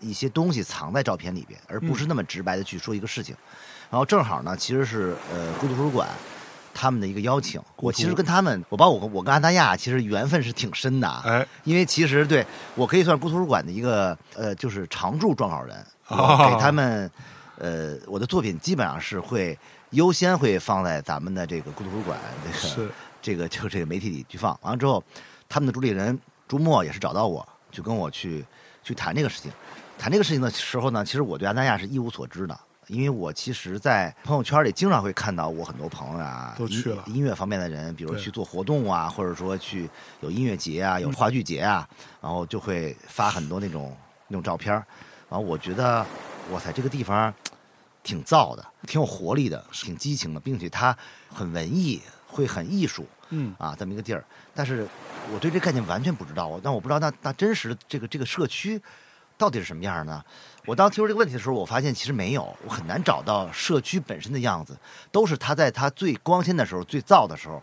[0.00, 3.34] 一些东西藏在照片里边，而不是那么直白的去说一个事情。
[3.90, 6.08] 然后正好呢，其实是呃孤独图书馆。
[6.72, 11.20] 他们的一个邀请，我其实跟他们，我包括我我跟安达亚其实缘分是挺深的啊。
[11.26, 15.76] 哎，因为其实对我可以算是孤图书馆的一个呃，就是常驻撰稿人，
[16.08, 17.10] 给他们
[17.58, 19.58] 呃，我的作品基本上是会
[19.90, 24.56] 优先会放在咱们的这个孤图书馆这个是这个就这个媒体里去放。
[24.62, 25.02] 完了之后，
[25.48, 28.44] 他们的主理人朱墨也是找到我，就跟我去
[28.82, 29.50] 去谈这个事情。
[29.98, 32.58] 谈这个事情的时候呢，其实我对安那亚是一无所知的。
[32.86, 39.88] 因为我其实，在朋友圈里经常会看到我很多朋友啊，都去了音音乐方面的人，比如去做活动啊，或者说去
[40.22, 41.88] 有音乐节啊，有话剧节啊，
[42.20, 44.84] 然后就会发很多那种那种照片儿
[45.28, 46.04] 然后我觉得，
[46.50, 47.32] 哇塞，这个地方
[48.02, 50.96] 挺燥的，挺有活力的，挺激情的，并且它
[51.32, 54.24] 很文艺，会很艺术嗯啊，这么一个地儿。
[54.54, 54.86] 但是
[55.32, 58.80] 我对这概念完全不知道，但我不知道那那真实的这个这个社区
[59.38, 60.22] 到底是什么样呢？
[60.66, 64.76] 我当提出这个问题的时候，我发现其实没有，我很难找到社区本身的样子，
[65.10, 67.62] 都是它在它最光鲜的时候、最燥的时候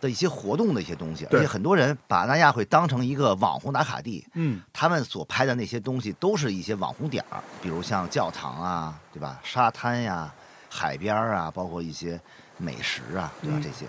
[0.00, 1.26] 的一些活动的一些东西。
[1.26, 9.38] 而且很多人把那亚会当成一个网红打卡地，嗯他们所拍的那些东西都是一些网红点儿，比如像教堂啊，对吧？
[9.44, 10.32] 沙滩呀、
[10.70, 12.18] 海边啊，包括一些
[12.56, 13.58] 美食啊，对吧？
[13.58, 13.84] 嗯这些。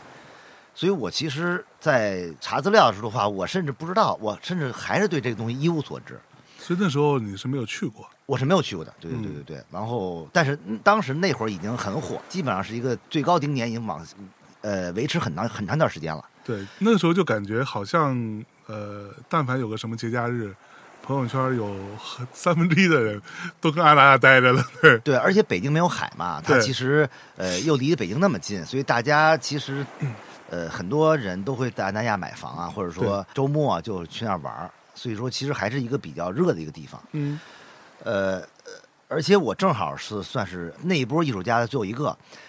[0.73, 6.19] 所以我其实，在查资料的时候的话，我甚至不知道，我甚至还是对这个东西一无所知。
[6.57, 9.63] 所以那时候你是没有去过，我是没有去过的，对对对对对。
[9.71, 14.05] 然后，但是嗯当时那会儿已经很火，基本上是一个最高顶点，已经往
[14.61, 16.23] 呃维持很长很长一段时间了。
[16.43, 20.53] 对，那个时候就感觉好像呃，但凡有个什么节假日，
[21.03, 21.65] 朋友圈有
[21.97, 23.21] 很三分之一的人
[23.59, 29.85] 都跟阿那亚待着了，对，对，而且北京没有海嘛，它其实呃又离北京那么近，所以大家其实
[30.51, 34.69] 呃很多人都会在安那亚买房啊，或者说周末啊就去那儿玩儿。
[34.93, 37.01] 所以说，其实还是一个比较热的一个地方。
[37.13, 37.39] 嗯。
[38.03, 38.71] 呃，呃
[39.07, 42.05] 而且我正好是算是那一波艺术家的最后一个，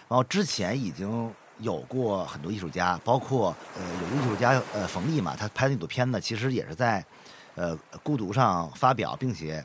[0.08, 7.04] 然后之前已经有过很多艺术家，包括呃有个艺术家呃冯丽嘛，他拍的那组片子其实也是在
[7.54, 9.64] 呃孤独上发表，并且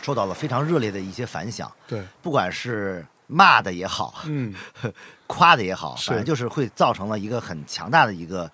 [0.00, 3.04] 受到了非常热烈的一些反响，对，不管是
[3.34, 4.54] 骂的也好，嗯。
[5.26, 8.48] 夸的也好，反正就是会造成了一个很强大的一个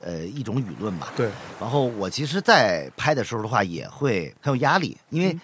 [0.00, 1.12] 呃一种舆论吧。
[1.16, 5.40] 对，然后我其实，在拍的时候的话，也会很有压力，因为嗯。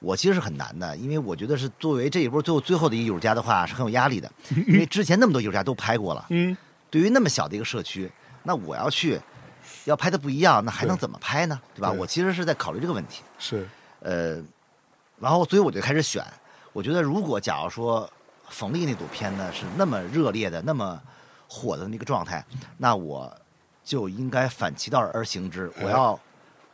[0.00, 4.30] 我其实是很难的，因为我觉得是作为这一波最后最后的一个艺术家的话，是很有压力的，
[4.66, 6.54] 因为之前那么多艺术家都拍过了， 嗯。
[6.90, 8.10] 对于那么小的一个社区，
[8.42, 9.18] 那我要去
[9.84, 11.58] 要拍的不一样，那还能怎么拍呢？
[11.74, 11.90] 对吧？
[11.90, 13.66] 我其实是在考虑这个问题，是，
[14.00, 14.42] 呃，
[15.18, 16.22] 然后所以我就开始选，
[16.74, 18.06] 我觉得如果假如说
[18.48, 21.00] 冯丽那组片呢是那么热烈的、那么
[21.48, 22.44] 火的那个状态，
[22.78, 23.34] 那我
[23.82, 26.18] 就应该反其道而行之，我哎要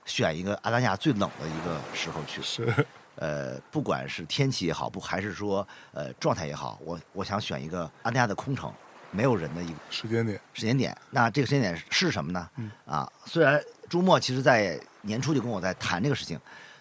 [0.04, 2.40] 选一个阿那亚最冷的一个时候去。
[2.42, 8.72] 是，呃，不管是天气也好，不还是说呃状态也好，我我想选一个阿那亚的空城，
[9.10, 10.96] 没有人的一个时间点，时间点。
[11.10, 12.48] 那这个时间点是什么呢？
[12.56, 16.38] 嗯啊，虽然朱墨其实在年初就跟我在谈这个事情，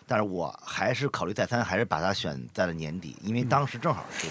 [0.08, 4.28] 但是我还是考虑再三，还是把它选在了年底，因为当时正好是、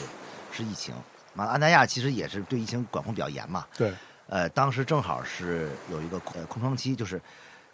[0.59, 0.95] 是疫情。
[1.35, 3.65] 嘛，安那亚其实也是对疫情管控比较严嘛。
[3.77, 3.93] 对，
[4.27, 7.21] 呃，当时正好是有一个呃空窗期，就是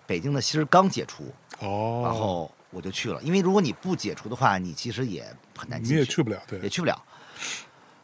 [0.06, 3.22] 北京的其实刚解除，哦，然后我就去了。
[3.22, 5.24] 因为如果你不解除的话，你其实也
[5.56, 7.02] 很难你进去，也去不了，对也，去不了。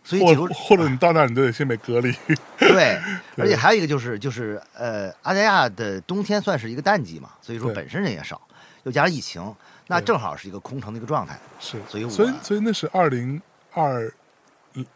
[0.03, 2.11] 所以解除或或者你到那儿你都得先被隔离，
[2.59, 2.99] 对，
[3.37, 8.41] 而且还有一个就是就是呃，阿那亚的冬天算是一个淡季嘛，所以说本身人也少，
[8.85, 9.55] 又加上疫情，
[9.89, 11.39] 那正好是一个空城的一个状态。
[11.61, 13.41] 是，所以我所以所以那是二零
[13.73, 14.11] 二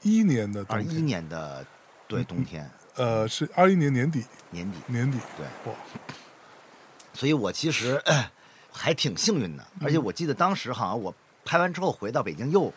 [0.03, 1.65] 一年的二一年的
[2.07, 2.71] 对嗯冬天。
[2.97, 5.77] 呃，是二一年年底，年底，年底，对，哇，
[7.13, 8.31] 所以我其实呃
[8.73, 11.13] 还挺幸运的，而且我记得当时好像我
[11.45, 12.73] 拍完之后回到北京又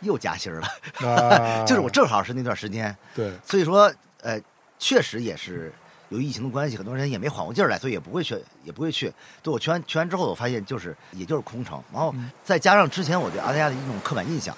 [0.00, 0.68] 又加薪儿了，
[1.08, 1.64] 啊。
[1.66, 4.40] 就是我正好是那段时间，对，所以说呃
[4.78, 5.72] 确实也是。
[6.10, 9.12] 由于疫情的关系，很多人也没缓过劲儿来，所以也不会去，也不会去。
[9.42, 12.30] 对我去完去完之后，我发现就是也就是空城，然后嗯。
[12.44, 14.56] 再加上之前我对阿那亚的一种刻板印象，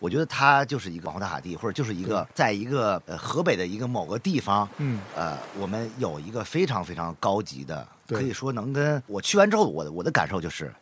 [0.00, 10.72] 我觉得它就是一个网红打卡地，或者就是一个在一个呃河北的一个某个地方，嗯，呃，我们有一个非常非常高级的，可以说能跟我去完之后，我的我的感受就是，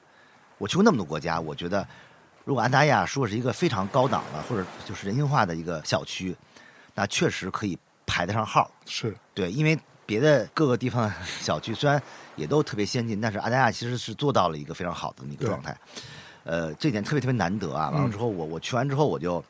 [0.57, 1.87] 我去过那么多国家，我觉得
[2.45, 6.35] 如果安达亚说是一个非常高档的或者就是人性化的一个小区，
[6.95, 7.77] 那确实可以
[8.07, 8.71] 排得上号。
[8.87, 9.77] 是，对，因为
[10.07, 12.01] 别的各个地方小区虽然
[12.37, 15.77] 也都特别先进，但是安达亚其实是做到了一个非常好的那个状态。
[16.49, 17.91] 呃，这点特别特别难得啊！
[17.91, 19.45] 完了嗯之后，我我去完之后，我就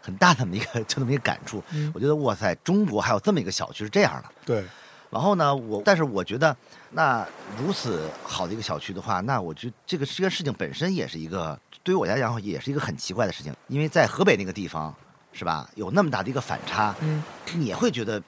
[0.00, 1.62] 很大的这么一个就这么一个感触。
[1.74, 4.30] 嗯我觉得哇塞，中国还有这么一个小区是这样的。
[4.46, 4.64] 对，
[5.10, 6.56] 然后呢，我但是我觉得，
[6.92, 7.26] 那
[7.58, 14.94] 如此好的一个小区的话，那我觉得这个这个事情本身也是一个对于我来讲也是一个很奇怪的事情，因为在河北那个地方，
[15.34, 15.68] 是吧？
[15.74, 18.22] 有那么大的一个反差，嗯你也会觉得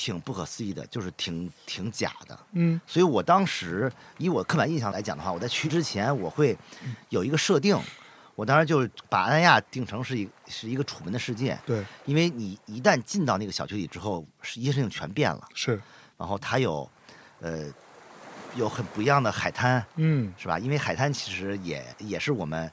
[0.00, 2.38] 挺不可思议的，就是挺挺假的。
[2.52, 6.56] 嗯所以我当时以我刻板印象来讲的话，我在去之前我会
[7.10, 7.78] 有一个设定，
[8.34, 15.46] 我当时就把安那亚定成是一是一个楚门的世界，对，因为你一旦进到那个小区里之后，是一些事情全变了。
[15.52, 15.78] 是，
[16.16, 16.90] 然后它有，
[17.40, 17.66] 呃，
[18.56, 20.58] 有很不一样的海滩，嗯是吧？
[20.58, 22.72] 因为海滩其实也也是我们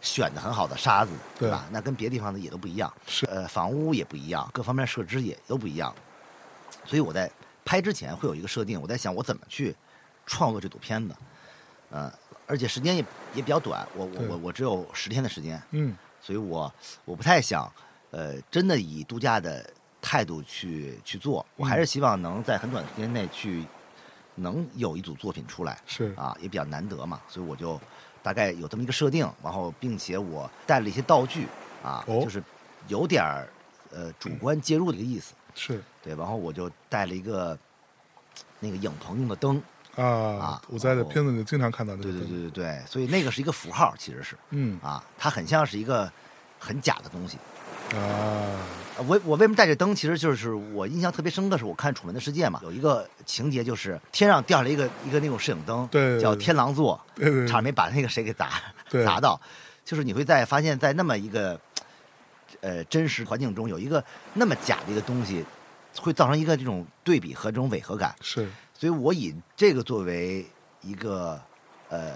[0.00, 1.66] 选的很好的沙子，对对吧？
[1.72, 5.92] 那跟别的地方的也都不一样，是呃，房屋也不一样，各方面设置也都不一样。
[6.90, 7.30] 所以我在
[7.64, 9.72] 拍之前会有一个设定，我在想我怎么去
[10.26, 11.14] 创作这组片子，
[11.90, 12.12] 呃，
[12.48, 15.96] 而且时间也也比较短，我我我我只有十天的时间，嗯。
[16.20, 16.70] 所以我
[17.04, 17.72] 我不太想，
[18.10, 19.64] 呃，真的以度假的
[20.02, 23.64] 态度去去做，我还是希望能在很短时间内去
[24.34, 27.80] 能有一组作品出来是，啊，也比较难得嘛，所以我就
[28.22, 31.46] 大概有这么一个设定，然后并且我带了一些道具
[31.82, 32.42] 啊，哦就是
[32.88, 33.48] 有点儿
[33.90, 37.58] 呃主观介入的一个意思，是对，然后我就带了一个
[38.58, 39.62] 那个影棚用的灯，
[39.96, 44.36] 啊啊，我在片子里经常看到那个对对，对对对，所以那个是一个符号，其实是。
[44.50, 46.10] 嗯啊，它很像是一个
[46.58, 47.36] 很假的东西，
[47.96, 48.58] 啊，
[48.96, 49.94] 呃我我为什么带这灯？
[49.94, 57.00] 其实就是我印象特别深刻，是我看《楚门的世界》嘛，有一个情节就是天上掉下来一个一个那种摄影灯，对对叫天狼座，
[57.46, 58.50] 差点没把那个谁给砸
[59.04, 59.40] 砸到。
[59.82, 61.58] 就是你会在发现，在那么一个
[62.60, 64.02] 呃真实环境中，有一个
[64.34, 65.44] 那么假的一个东西，
[66.00, 68.14] 会造成一个这种对比和这种违和感。
[68.20, 70.46] 是所以我以这个作为
[70.80, 71.40] 一个
[71.88, 72.14] 呃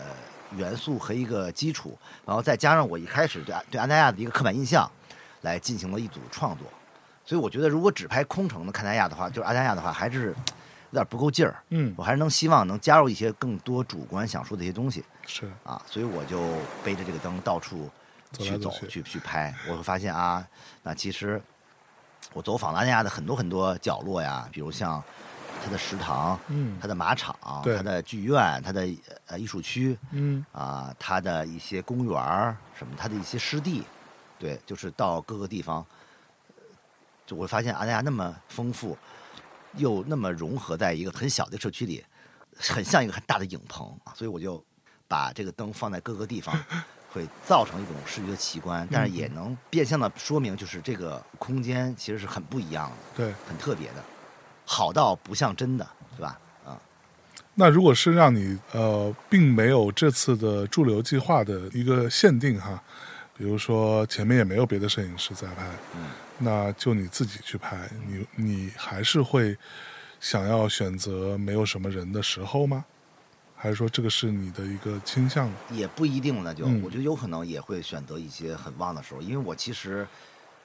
[0.57, 4.91] 元素和一个基础，然后再加上我一开始对对安那亚的一个刻板印象，
[5.43, 6.67] 来进行了一组创作。
[7.27, 10.27] 所以我觉得，如果只拍空城的看奈亚的话，就是安那亚的话，还是
[10.91, 11.57] 有点不够劲儿。
[11.71, 16.41] 嗯我还是能希望能加入一些更多主观想说的一些东西是啊，所以我就
[16.85, 17.91] 背着这个灯到处
[18.39, 19.55] 去走去去去拍。
[19.69, 20.47] 我会发现啊，
[20.83, 21.41] 那其实
[22.33, 25.03] 我走访了安那亚的很多很多角落呀，比如像
[25.65, 28.87] 它的食堂，嗯它的马场，对它的剧院，它的
[29.27, 33.83] 呃艺术区嗯啊，它的一些公园儿什么，它的一些湿地，
[34.39, 35.85] 对，就是到各个地方，
[36.49, 36.63] 呃
[37.25, 38.99] 就我会发现阿那亚那么丰富，
[39.77, 42.05] 又那么融合在一个很小的社区里，
[42.59, 44.63] 很像一个很大的影棚啊，所以我就
[45.09, 46.55] 把这个灯放在各个地方。
[47.15, 53.35] 会造成一种视觉的奇观，但是也能变相的说明，就是这个空间其实是很不一样的，对。
[53.49, 54.03] 很特别的，
[54.67, 56.37] 好到不像真的，对吧？
[56.67, 56.77] 啊、
[57.55, 62.83] 那如果是让你呃，并没有这次的驻留计划的一个限定哈，
[63.39, 69.57] 比如说前面也没有别的摄影师在拍，嗯那就你自己去拍，你你还是会
[70.19, 72.85] 想要选择没有什么人的时候吗？
[73.65, 75.51] 还是说这个是你的一个倾向？
[75.71, 80.07] 也不一定那，就、嗯我觉得有可能也会选择一些很旺的时候，因为我其实，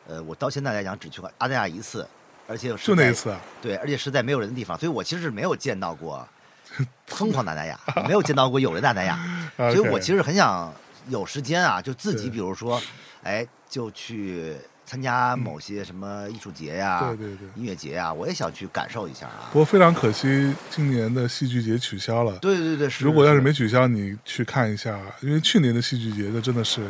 [0.05, 2.05] 呃，我到现在来讲只去过阿那亚一次，
[2.45, 3.39] 而且就那一次啊？
[3.61, 6.27] 对，而且是在没有人的地方，所以我其实是没有见到过
[7.07, 9.17] 疯狂的阿那亚，没有见到过有人的阿那亚，
[9.71, 10.69] 所以我其实很想
[11.07, 12.81] 有时间啊，就自己比如说，
[13.23, 14.57] 哎，就去
[14.89, 17.47] 参加某些什么艺术节呀、对对对。
[17.55, 19.59] 音乐节呀，我也想去感受一下啊不。
[19.59, 22.39] 过非常可惜，今年的戏剧节取消了。
[22.39, 23.05] 对对对，是。
[23.05, 26.81] 如果要是没取消，你去看一下，因为去年的戏剧节的真的是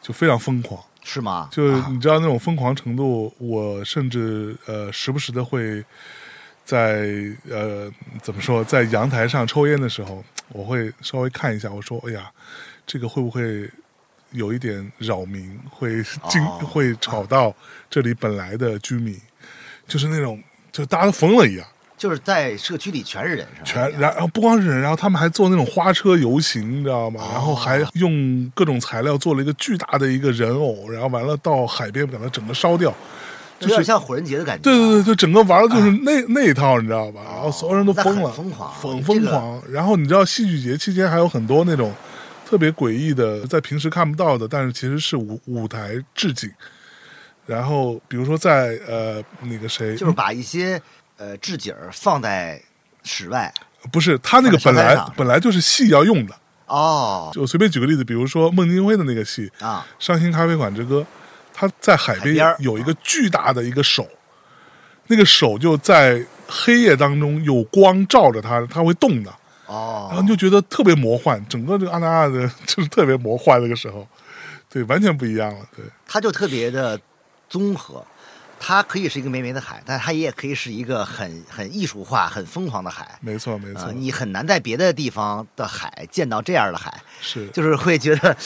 [0.00, 0.80] 就非常疯狂。
[1.02, 1.48] 是吗？
[1.50, 5.84] 就啊你知道那种疯狂程度，我甚至呃时不时的会
[6.64, 7.08] 在
[7.50, 7.90] 呃
[8.22, 12.30] 怎么说，在阳台上抽烟的时候，我会稍微看一下，我说哎呀，
[12.86, 13.68] 这个会不会
[14.32, 17.54] 有一点扰民，会惊、哦会吵到
[17.88, 19.16] 这里本来的居民，
[19.86, 21.66] 就是那种就大家都疯了一样。
[21.98, 23.82] 就是在社区里全是人，是吧？
[23.82, 27.20] 全，然然后不光是人，然后他们还做那种花车游行，你知道吗？
[27.30, 32.90] 然后还用各种材料做了一个巨大的一个人偶，然后完了到海边把它整个烧掉，
[33.58, 34.62] 有点像火人节的感觉。
[34.62, 37.20] 对对对，就整个玩的就是那、那一套，你知道吧？
[37.30, 39.62] 然后所有人都疯了，疯狂疯这个疯狂。
[39.70, 41.92] 然后你知道戏剧节期间还有很多那种
[42.50, 46.50] 特别诡异的，在平时看不到的，但是其实是舞舞台置景。
[47.46, 50.82] 然后比如说在呃那个谁，就是把一些
[51.16, 52.60] 呃置景儿放在
[53.04, 53.54] 室外。
[53.92, 56.34] 不是他那个本来本来就是戏要用的。
[56.66, 61.00] 哦就随便举个例子，比如说孟京辉的那个戏《啊，伤心咖啡馆之歌》，
[61.54, 64.08] 他在海边有一个巨大的一个手，
[65.06, 69.32] 那个手就在黑夜当中有光照着它，它会动的，
[70.10, 74.06] 然后就觉得特别魔幻，整个这个阿那亚的就是特别魔幻那个时候，
[74.68, 77.00] 对，完全不一样了，对，它就特别的
[77.48, 78.04] 综合。
[78.62, 83.18] 它可以是一个美美的海，但它也可以是一个很很艺术化、很疯狂的海。
[83.22, 88.36] 没错没错，啊，你很难在别的地方的海见到这样的海，是，就是会觉得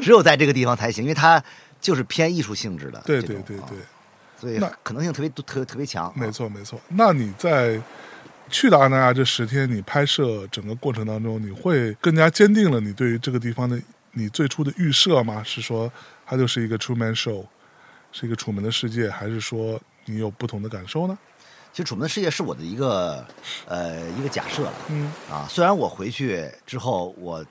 [0.00, 1.44] 只有在这个地方才行，因为它
[1.78, 3.02] 就是偏艺术性质的。
[3.04, 3.78] 对对对对，
[4.40, 6.06] 所以那可能性特别特特别强。
[6.06, 6.80] 啊没错没错。
[6.88, 7.78] 那你在
[8.50, 13.80] 去到阿那亚这十天，你拍摄整个过程当中，你会更加坚定了你对于这个地方的
[14.12, 15.42] 你最初的预设吗？
[15.42, 15.90] 是说
[16.26, 17.46] 它就是一个 True Man Show，
[18.12, 21.16] 是一个楚门的世界，还是说你有不同的感受呢？
[21.72, 23.24] 其实《楚门的世界》是我的一个
[23.66, 25.46] 呃一个假设了嗯啊。
[25.48, 27.46] 虽然我回去之后，我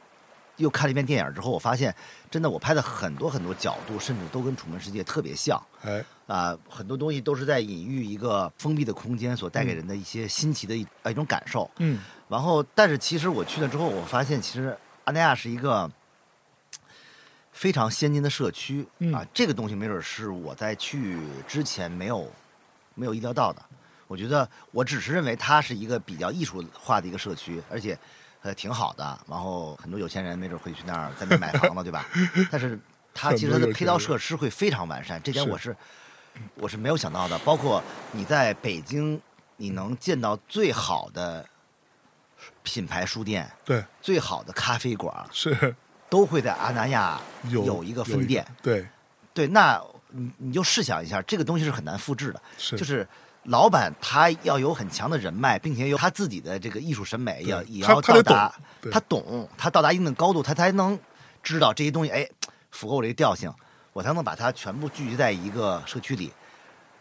[0.60, 1.94] 又看了一遍电影之后，我发现
[2.30, 6.56] 真的我拍的很多很多角度，甚至都跟《楚门世界》特别像哎，啊。
[6.70, 11.70] 很多东西都是在隐喻一个封闭的空间所带给人的一些新奇的一种感受。
[11.78, 15.90] 嗯然后，但是其实我去了之后，我发现其实阿那亚是一个
[17.52, 22.32] 非常先进的社区、嗯啊，这个东西没准是我在去之前没有
[22.94, 23.62] 没有意料到的。
[24.06, 27.98] 我觉得我只是认为它是一个比较艺术化的一个社区，而且
[28.42, 29.20] 呃挺好的。
[29.28, 32.06] 然后很多有钱人没准会去那儿在那儿买房子，对吧？
[32.52, 32.80] 但是
[33.14, 35.76] 它其实它的配套设施会非常完善，这点我是
[36.56, 37.38] 我是没有想到的。
[37.40, 39.20] 包括你在北京，
[39.58, 41.46] 你能见到最好的
[42.64, 45.76] 品牌书店、对，最好的咖啡馆，是
[46.10, 47.20] 都会在阿那亚
[47.50, 48.88] 有有一个分店。，对，
[49.34, 53.08] 对，那你你就试想一下，这个东西是很难复制的，是就是
[53.44, 58.54] 老板他要有很强的人脉，并且有他自己的这个艺术审美，对也也要到达
[58.92, 60.98] 他懂，他到达一定的高度，他才能
[61.42, 62.28] 知道这些东西，哎，
[62.72, 63.52] 符合我这个调性，
[63.94, 66.32] 我才能把它全部聚集在一个社区里，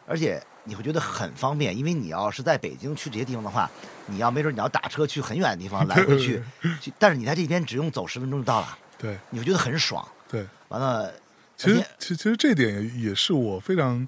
[0.06, 3.70] 而且你会觉得很方便，因为你要是在北京去这些地方的话，
[4.06, 6.42] 你要没准你要打车去很远的地方来回去，
[6.80, 9.18] 去，但是你在这边只用走十分钟就到了，对。
[9.30, 10.06] 你会觉得很爽。
[10.28, 10.46] 对。
[10.68, 11.12] 完了，
[11.56, 14.06] 其实其其实这点也也是我非常，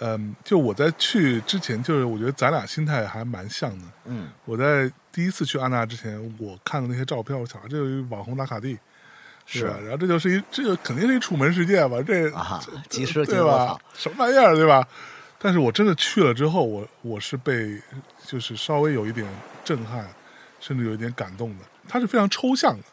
[0.00, 3.84] 嗯，就我在去之前，就是我觉得咱俩心态还蛮像的。
[4.04, 8.78] 嗯，我在第一次去安纳之前，我看的那些照片，我想这有一网红打卡地，
[9.46, 9.76] 是吧？
[9.82, 12.00] 然后这就是一，这个肯定是一楚门世界吧？
[12.06, 13.78] 这啊这及时对吧？
[13.94, 14.86] 什么玩意儿，对吧？
[15.40, 17.80] 但是我真的去了之后，我我是被
[18.26, 19.26] 就是稍微有一点
[19.64, 20.08] 震撼，
[20.60, 21.64] 甚至有一点感动的。
[21.88, 22.84] 它是非常抽象的，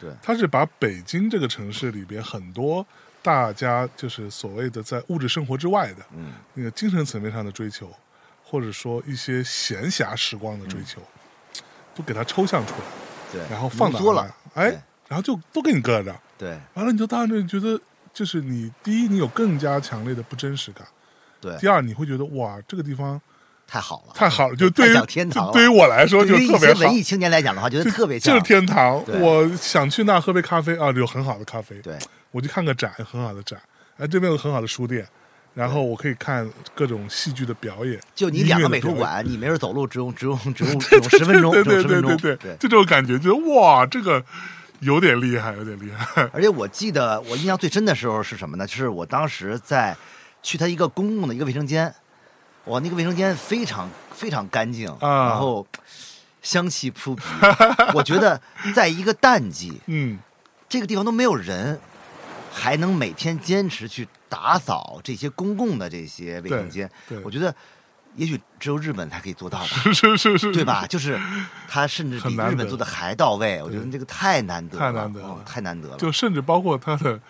[0.00, 2.86] 对它是把北京这个城市里边很多
[3.22, 7.90] 大家就是所谓的在物质生活之外的嗯，那个精神层面上的追求，
[8.42, 11.00] 或者说一些闲暇时光的追求，
[11.94, 12.80] 都给它抽象出来，
[13.32, 16.58] 对，然后放大浓缩了，哎，然后就都给你搁这儿，对。
[16.74, 17.78] 完了你就当然觉得，
[18.14, 20.86] 就是你第一你有更加强烈的不真实感，
[21.40, 23.20] 对，第二你会觉得哇这个地方
[23.66, 26.94] 太好了，太好了，就对于像天堂对于我来说就特别好文。
[26.94, 28.34] 艺青年来讲的话，觉得特别像。
[28.34, 31.76] 就是天堂，我想去那儿喝杯咖啡啊，有很好的咖啡。
[31.82, 31.98] 对
[32.30, 33.60] 我去看个展，很好的展，
[33.98, 35.06] 哎，这边有很好的书店，
[35.54, 44.24] 然后我可以看各种戏剧的表演，就你两个美术馆，你没事走路只用只用只用 只用十分钟，对对对对对，对就这种感觉，就是哇，这个
[44.80, 46.22] 有点厉害，有点厉害。
[46.32, 48.66] 而且我记得我印象最深的时候是什么呢？
[48.66, 49.96] 就是我当时在
[50.42, 51.92] 去他一个公共的一个卫生间，
[52.66, 55.66] 哇，那个卫生间非常非常干净，啊然后
[56.40, 57.22] 香气扑鼻。
[57.92, 58.40] 我觉得
[58.74, 60.18] 在一个淡季，嗯，
[60.68, 61.78] 这个地方都没有人，
[62.52, 66.90] 还能每天坚持去打扫这些公共的这些卫生间
[67.22, 67.54] 我觉得
[68.16, 69.66] 也许只有日本才可以做到吧。
[69.94, 70.84] 是是是是，对吧？
[70.86, 71.16] 就是
[71.68, 75.28] 他甚至比日本做的还到位，我觉得这个太难得了，太难得了。
[75.28, 75.96] 哦太难得了。
[75.96, 77.20] 就甚至包括他的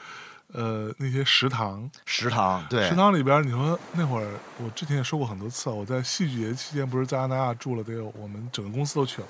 [0.52, 9.28] 呃那些食堂，食堂，对，食堂里边，你说那会儿我之前也说过很多次，我在戏剧节期间不是在阿那亚住了得有，我们整个公司都去了，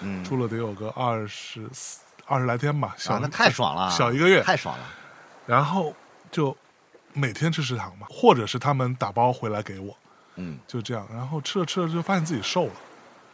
[0.00, 4.84] 嗯，住了得有个二十四二十来天吧，小、啊，那太爽了，小一个月，太爽了。
[5.46, 5.94] 然后
[6.30, 6.56] 就
[7.12, 9.96] 每天吃食堂嘛，或者是他们打包回来给我，
[10.36, 10.58] 嗯。
[10.66, 12.72] 就这样，然后吃着吃着就发现自己瘦了。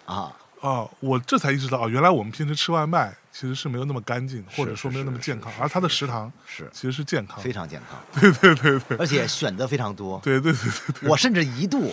[0.04, 7.40] 啊，啊，我这才意识到啊，原来我们平时吃外卖其实是没有那么干净，或者说没有那么健康，而他的食堂是其实是健康。
[7.40, 8.96] 非常健康， 对对对对。
[8.98, 10.20] 而且选择非常多。
[10.22, 11.92] 对对对对对，我甚至一度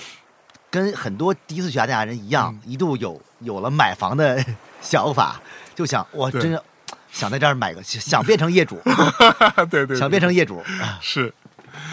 [0.69, 2.71] 跟很多第一次去阿那亚人一样，嗯。
[2.71, 4.43] 一度有有了买房的
[4.81, 5.39] 想法，
[5.75, 6.63] 就想我真的
[7.11, 8.79] 想在这儿买个，想变成业主，
[9.69, 10.59] 对对对，想变成业主。
[10.81, 11.33] 啊是。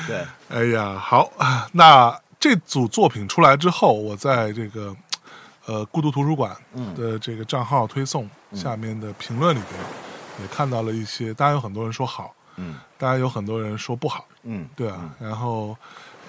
[0.07, 1.31] 对，哎呀，好，
[1.73, 4.95] 那这组作品出来之后，我在这个
[5.67, 9.81] 呃孤独图书馆嗯的这个账号推送下面的评论里边，
[10.41, 15.77] 也看到了一些，当然有很多人说好，嗯当然有很多人说不好，嗯，对啊，然后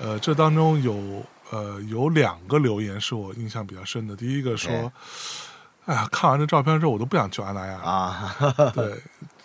[0.02, 4.92] 呃这当中有呃有两个留言是我印象比较深的，第一个说。
[5.88, 7.84] 哎呀，看完这照片之后，我都不想去安那亚了。
[7.84, 8.36] 啊，
[8.76, 8.94] 对，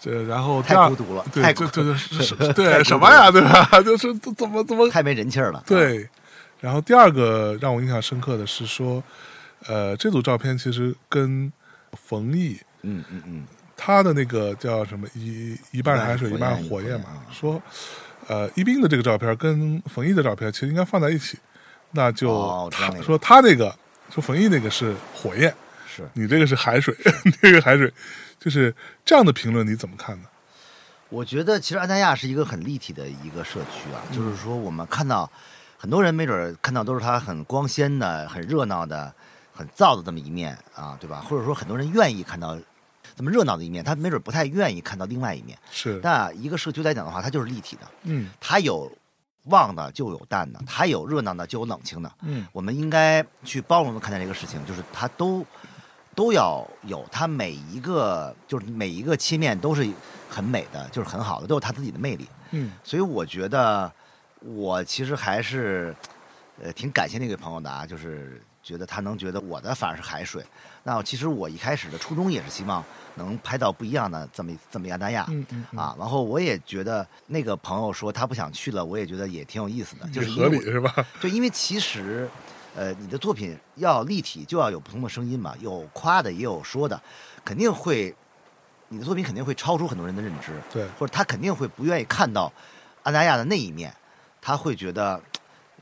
[0.00, 1.96] 这然后太孤独了对， 对孤独了。
[2.84, 3.64] 什么呀，对吧？
[3.82, 5.62] 就是怎怎么怎么太没人气儿了。
[5.66, 6.08] 对，
[6.60, 9.02] 然后第二个让我印象深刻的是说，
[9.66, 11.50] 呃，这组照片其实跟
[11.92, 13.44] 冯毅嗯嗯嗯，
[13.76, 17.62] 他的那个叫什么一一半海水一一半半火焰嘛啊，说，
[18.26, 21.38] 呃，一冰的这个照片跟冯毅的照片其实应该放在一起，
[21.92, 23.72] 那就他、说他那个
[24.10, 25.54] 说冯毅那个是火焰，
[25.94, 26.08] 是。
[26.14, 27.92] 你这个是海水，你 这个海水，
[28.38, 28.74] 就是
[29.04, 30.28] 这样的评论你怎么看呢？
[31.08, 35.30] 我觉得其实安那亚是一个很立体的一个社区啊，就是说我们看到
[35.76, 39.12] 很多人没准儿看到都是它很光鲜的、很热闹的、
[39.52, 41.20] 很燥的这么一面啊，对吧？
[41.28, 42.58] 或者说很多人愿意看到
[43.14, 45.58] 这么热闹的一面，他没准儿不太愿意看到另外一面。
[45.70, 48.90] 是，那一个社区来讲的话，它就是立体的，嗯它有
[49.44, 52.10] 旺的就有淡的，它有热闹的就有冷清的。
[52.22, 55.44] 嗯我们应该去包容的看待这个事情，就是它都
[56.14, 59.88] 都要有，它每一个就是每一个切面都是
[60.28, 62.28] 很美的，就是很好的，都有它自己的魅力。
[62.50, 63.90] 嗯所以我觉得
[64.40, 65.94] 我其实还是
[66.62, 70.44] 呃挺感谢那个朋友的啊，就是觉得他能觉得我的反而是海水。
[70.84, 72.84] 那其实我一开始的初衷也是希望
[73.14, 75.24] 能拍到不一样的这么一这么一亚大亚。
[75.30, 80.94] 嗯嗯嗯啊，然后我也觉得那个朋友说他不想去了，我也觉得也挺有意思的，就是因合理是吧？
[81.22, 82.28] 就因为其实，
[82.74, 87.00] 呃，你的作品要立体，就要有不同的声音嘛，有夸的，也有说的，
[87.44, 88.14] 肯定会，
[88.88, 92.52] 你的作品肯定会超出很多人的认知，对，或者他肯定会不愿意看到
[93.02, 93.94] 安达亚的那一面，
[94.40, 95.20] 他会觉得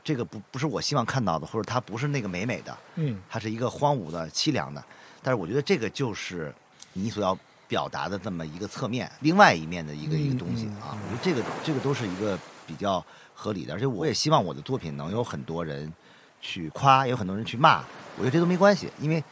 [0.03, 4.83] 这个不不是我希望看到的，或者他不是那个美美的，嗯它是一个荒芜的、凄凉的。
[5.23, 6.53] 但是我觉得这个就是
[6.93, 7.37] 你所要
[7.67, 10.97] 表达的这么一个侧面，另外一面的一个、一个东西嗯啊。
[11.09, 12.37] 我觉得这个这个都是一个
[12.67, 15.93] 比较合理的，而且我也希望我的作品能有很多人
[16.41, 17.83] 去夸，也有很多人去骂，
[18.17, 19.23] 我觉得这都没关系，因为。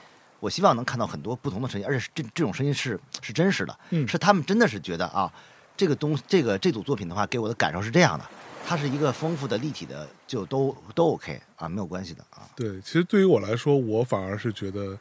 [0.42, 5.30] 我希望能看到很多不同的声音，而且是这这种声音是是真实的，嗯是他们真的是觉得啊，
[5.76, 8.24] 这个东这个这组作品的话，给我的感受是这样的，
[8.66, 12.48] 它是一个丰富的立体的，就都都 OK 啊，没有关系的啊。
[12.56, 14.98] 对，其实对于我来说，我反而是觉得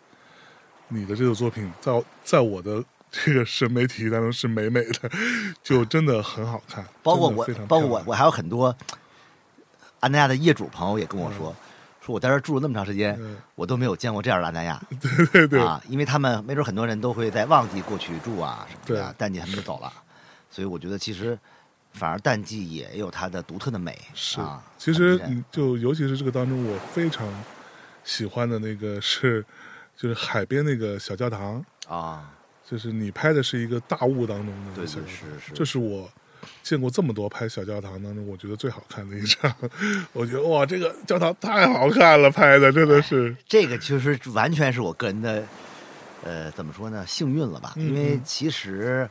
[0.88, 5.08] 你的这个作品在在我的这个审美体系当中是美美的，
[5.62, 8.76] 就真的很好看，包括我包括，我我还有很多
[10.00, 11.54] 安那亚的业主朋友也跟我说，
[12.08, 13.36] 说我在这儿住了那么长时间，嗯。
[13.54, 14.80] 我都没有见过这样的安那亚。
[15.00, 19.92] 对对对，啊，因为他们没准很多人都会在旺季过去住啊什么的淡季他们就走了，
[20.50, 21.38] 所以我觉得其实
[21.92, 24.62] 反而淡季也有它的独特的美是啊。
[24.78, 27.26] 其实就尤其是这个当中，我非常
[28.04, 29.44] 喜欢的那个是，
[29.96, 32.30] 就是海边那个小教堂，啊，
[32.64, 36.10] 就是你拍的是一个大雾当中的对对小教堂，是是，这是我
[36.62, 39.54] 见过这么多拍小教堂当中，我觉得最好看的一张。
[40.12, 45.42] 我觉得哇，这个教堂太好看了，拍的真的是，这个其实完全是我个人的，
[46.24, 47.72] 呃，怎么说呢，幸运了吧？
[47.76, 49.08] 嗯因为嗯其实，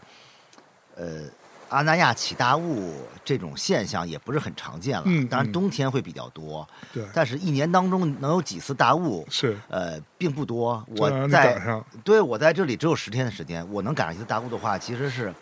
[0.95, 1.21] 呃，
[1.69, 2.93] 阿那亚起大雾
[3.25, 5.03] 这种现象也不是很常见了。
[5.05, 10.85] 嗯当然嗯冬天会比较多，对，但是一年当中能有几次大雾，是呃，并不多。
[10.97, 11.59] 我在，
[12.03, 15.33] 对我在这里只有十天的时间，我能赶上一次大雾的话，其实是。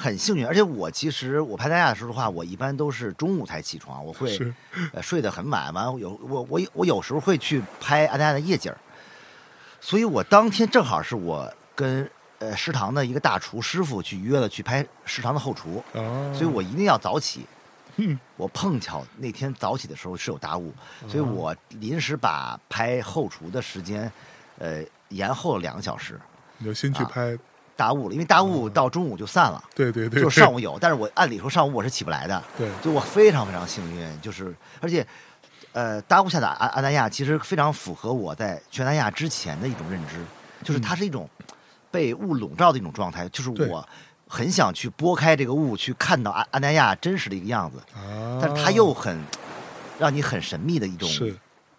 [0.00, 4.52] 很幸运，而且我其实我拍大亚的时候的话，我一般都是中午才起床，我会是
[4.94, 8.78] 呃睡得很晚，完了有我我我有时候会去拍安那亚的夜景儿，
[9.78, 17.46] 所以我当天正好是我跟呃食堂的一个大厨师傅去约了去拍食堂的后厨，啊，所以我一定要早起。
[18.02, 20.72] 嗯我碰巧那天早起的时候是有大雾，
[21.06, 24.10] 所以哦我临时把拍后厨的时间，
[24.58, 26.18] 呃，延后了两个小时。
[26.56, 27.38] 你就先去啊拍，
[27.80, 32.68] 大雾了，因为大雾到中午就散了，对对对，就上午有，但是我按理说上午我是起不来的，对。
[32.82, 35.06] 就我非常非常幸运，就是而且，
[35.72, 40.22] 呃，大雾下的安安南亚其实非常符合我在去安那亚之前的一种认知，
[40.62, 41.26] 就是它是一种
[41.90, 43.88] 被雾笼罩的一种状态，就是我
[44.28, 49.18] 很想去拨开这个雾，去看到安安南亚真实的一个样子，啊，但是它又很
[49.98, 51.34] 让你很神秘的一种是。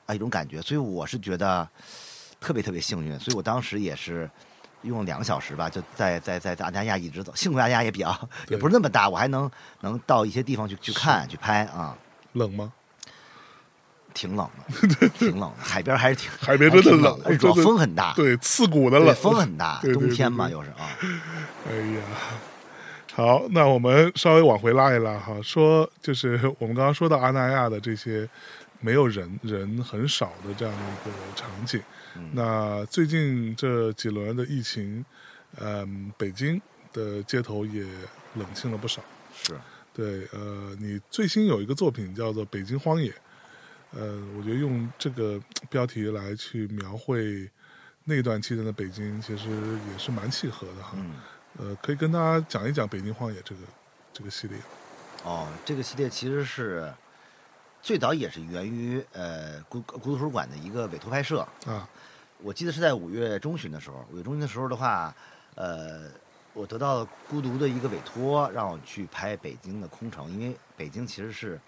[0.07, 1.65] 啊一种感觉，所以我是觉得
[2.39, 4.29] 特别特别幸运，所以我当时也是
[4.83, 9.49] 用了两个小时吧，就在在在在安那亚一直走，幸亏阿那亚也比较也不是那么大，我还能
[9.81, 11.97] 能到一些地方去去看去拍啊，
[12.33, 12.71] 冷吗？
[14.13, 20.51] 挺冷的， 挺冷的，海边还是挺海边真的冷冷而且主要风很大，对，刺骨的冷，风很大，对对冬天嘛对。
[20.51, 20.83] 对又是啊，
[21.69, 22.01] 哎呀，
[23.13, 28.27] 好，那我们稍微往回拉一拉哈，说就是 我们刚刚说到阿那亚的这些
[28.81, 31.81] 没有人人很少的这样的一个场景，
[32.15, 35.05] 嗯那最近这几轮的疫情，
[35.57, 36.61] 嗯，北京
[36.93, 37.83] 的街头也
[38.35, 39.01] 冷清了不少。
[39.33, 39.53] 是
[39.93, 43.11] 对，呃，你最新有一个作品叫做《北京荒野》，
[43.91, 47.49] 呃，我觉得用这个标题来去描绘
[48.05, 49.49] 那段期间的北京，其实
[49.91, 50.93] 也是蛮契合的哈。
[50.95, 51.15] 嗯。
[51.59, 53.61] 呃，可以跟大家讲一讲《北京荒野》这个
[54.13, 54.57] 这个系列。
[55.25, 56.91] 哦，这个系列其实是
[57.81, 61.45] 最早也是源于呃孤孤独图书馆的一个委托拍摄。
[61.65, 61.87] 啊，
[62.43, 65.13] 我记得是在五月中旬的时候，五月中旬的时候的话，
[65.55, 66.09] 呃，
[66.53, 71.59] 我得到了孤独的一个委托，让我去拍北京的空城，因为北京其实是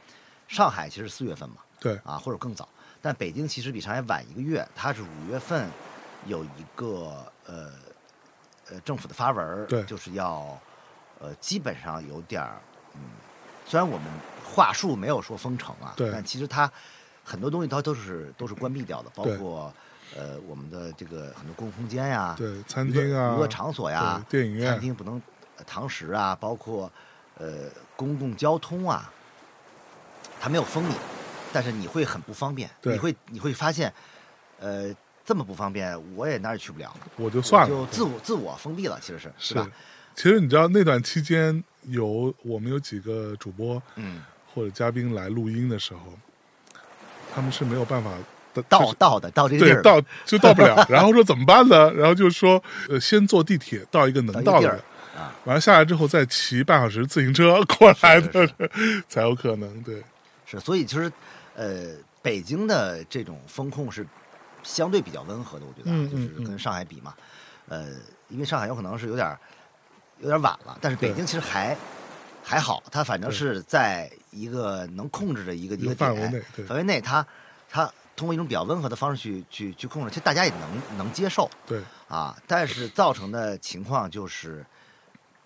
[0.47, 2.67] 上海其实四月份嘛，对，啊或者更早，
[3.01, 5.67] 但北京其实比上海晚一个月，它是五月份
[6.25, 7.71] 有一个呃
[8.69, 9.83] 呃政府的发文对。
[9.83, 10.59] 就是要
[11.19, 12.72] 呃基本上有点儿嗯，
[13.65, 14.07] 虽然我们
[14.43, 16.11] 话术没有说封城啊，对。
[16.11, 16.71] 但其实它
[17.23, 19.73] 很多东西它都是都是关闭掉的，包括
[20.15, 24.71] 呃我们的这个很多公共空间呀，对，餐厅啊，娱乐场所呀，对电影院。
[24.71, 25.21] 餐厅不能
[25.57, 26.91] 呃堂食啊，包括
[27.37, 29.11] 呃公共交通啊，
[30.39, 30.93] 它没有封你，
[31.51, 32.93] 但是你会很不方便，对。
[32.93, 33.91] 你会你会发现，
[34.59, 34.93] 呃，
[35.25, 37.69] 这么不方便，我也哪儿也去不了，我就算了。
[37.69, 37.85] 就。
[37.87, 39.55] 自我自我封闭了，其实是是。
[39.55, 39.67] 吧？，
[40.15, 44.21] 其实你知道那段期间有我们有几个主播嗯，
[44.53, 45.99] 或者嘉宾来录音的时候，
[47.33, 48.11] 他们是没有办法
[48.53, 51.91] 的到到的到这个地儿，对到就到不了， 然后说怎么办呢？
[51.93, 54.61] 然后就说呃，先坐地铁到一个能到的。
[54.61, 54.79] 地儿，
[55.17, 58.49] 啊，完了下来之后再骑半小时自行车过来的，
[59.09, 59.81] 才有可能。
[59.81, 60.03] 对，
[60.45, 61.11] 是，所以其实
[61.55, 61.87] 呃，
[62.21, 64.05] 北京的这种风控是
[64.61, 67.13] 相对比较温和的，我觉得就是跟上海比嘛，
[67.67, 67.87] 呃，
[68.29, 69.37] 因为上海有可能是有点儿
[70.23, 71.77] 有点晚了，但是北京其实还
[72.41, 77.25] 还好，它反正是在一个能控制的一个一个范围内，范围内，它
[77.69, 82.35] 它通过一种比较温和的方式去去去控制，其实大家也能能接受对，啊。
[82.47, 84.65] 但是造成的情况就是，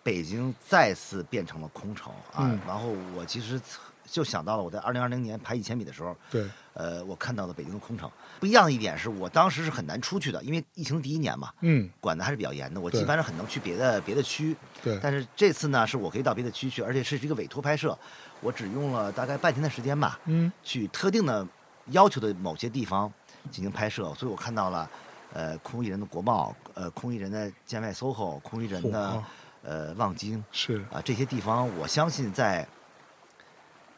[0.03, 2.39] 北京再次变成了空城啊。
[2.41, 3.59] 嗯然后我其实
[4.05, 8.09] 就想到了我在二零二零年排一千米的时候，对，呃，我看到了北京的空城。
[8.39, 12.79] 不一样的一点是我当时是很难出去的，因为疫情第一年嘛，嗯，管的还是比较严的。
[12.79, 17.97] 我基本上很能去别的别的区，对，但是这次呢，是我可以到别的区去，而且是一个委托拍摄，
[18.41, 21.45] 我只用了大概半天的时间吧，嗯，去特定的
[21.88, 23.11] 要求的某些地方
[23.49, 24.89] 进行拍摄，所以我看到了，
[25.33, 29.23] 呃，空一人的国贸，呃，空一人的建外 SOHO，空一人的嚯
[29.63, 32.67] 呃望京是，啊、这些地方，我相信在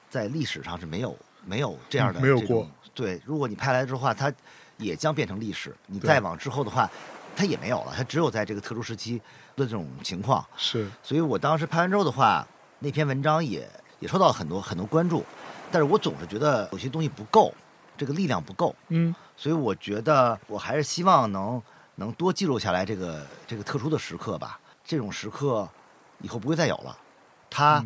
[0.09, 1.15] 在历史上是没有
[1.49, 2.69] 没有这样的、嗯没有过。
[2.93, 4.31] 对，如果你拍来之后，它
[4.77, 5.75] 也将变成历史。
[5.87, 6.89] 你再往之后的话，
[7.35, 9.17] 它也没有了，它只有在这个特殊时期
[9.55, 10.45] 的这种情况。
[10.55, 12.45] 是，所以我当时拍完之后的话，
[12.79, 13.67] 那篇文章也
[13.99, 15.25] 也受到了很多很多关注，
[15.71, 17.53] 但是我总是觉得有些东西不够，
[17.97, 21.61] 这个力量不够，嗯，所以我觉得我还是希望能
[21.95, 24.59] 能多记录下来这个这个特殊的时刻吧。
[24.83, 25.67] 这种时刻
[26.21, 26.97] 以后不会再有了，
[27.49, 27.83] 它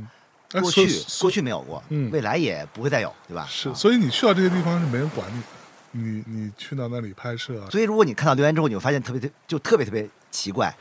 [0.61, 0.87] 过去、
[1.21, 2.11] 过去没有过，嗯。
[2.11, 3.45] 未来也不会再有，对吧？
[3.49, 3.73] 是，啊。
[3.75, 5.47] 所以你去到这些地方是没人管你的，
[5.91, 10.75] 你你去到那里拍摄啊，所以如果你看到留言之后，你会发现特别特就特别特别奇怪，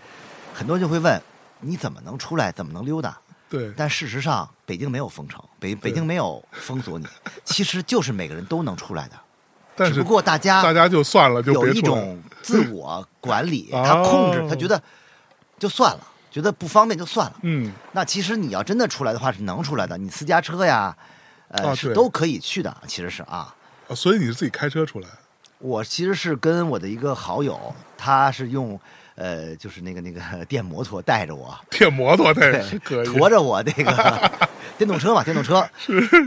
[0.55, 1.21] 很多人就会问
[1.61, 3.19] 你怎么能出来，怎么能溜达？
[3.49, 7.07] 对，但事实上，北京没有封城，北北京没有封锁你，
[7.45, 9.17] 其实就是每个人都能出来的，
[9.77, 12.67] 但是只不过大家大家就算了，就有一种自。
[12.71, 14.83] 我管理，哦 他控制，他觉得
[15.59, 16.01] 就算了，
[16.33, 17.37] 觉得不方便就算了。
[17.43, 20.97] 嗯，那其实你要真的出来的话，是能出来的，你私家车呀，
[21.49, 22.75] 呃，啊是都可以去的。
[22.87, 23.55] 其实是啊，
[23.87, 25.09] 啊所以你是自己开车出来，
[25.59, 28.81] 我其实是跟我的一个好友，他是用
[29.15, 34.31] 呃，就是那个那个电摩托带着我，电摩托那对是可以，驮着我那个
[34.79, 35.69] 电动车嘛，电动车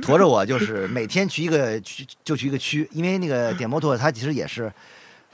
[0.03, 4.72] 驮着我，就是每天去一个区就去一个区，因为那个电摩托它其实也是。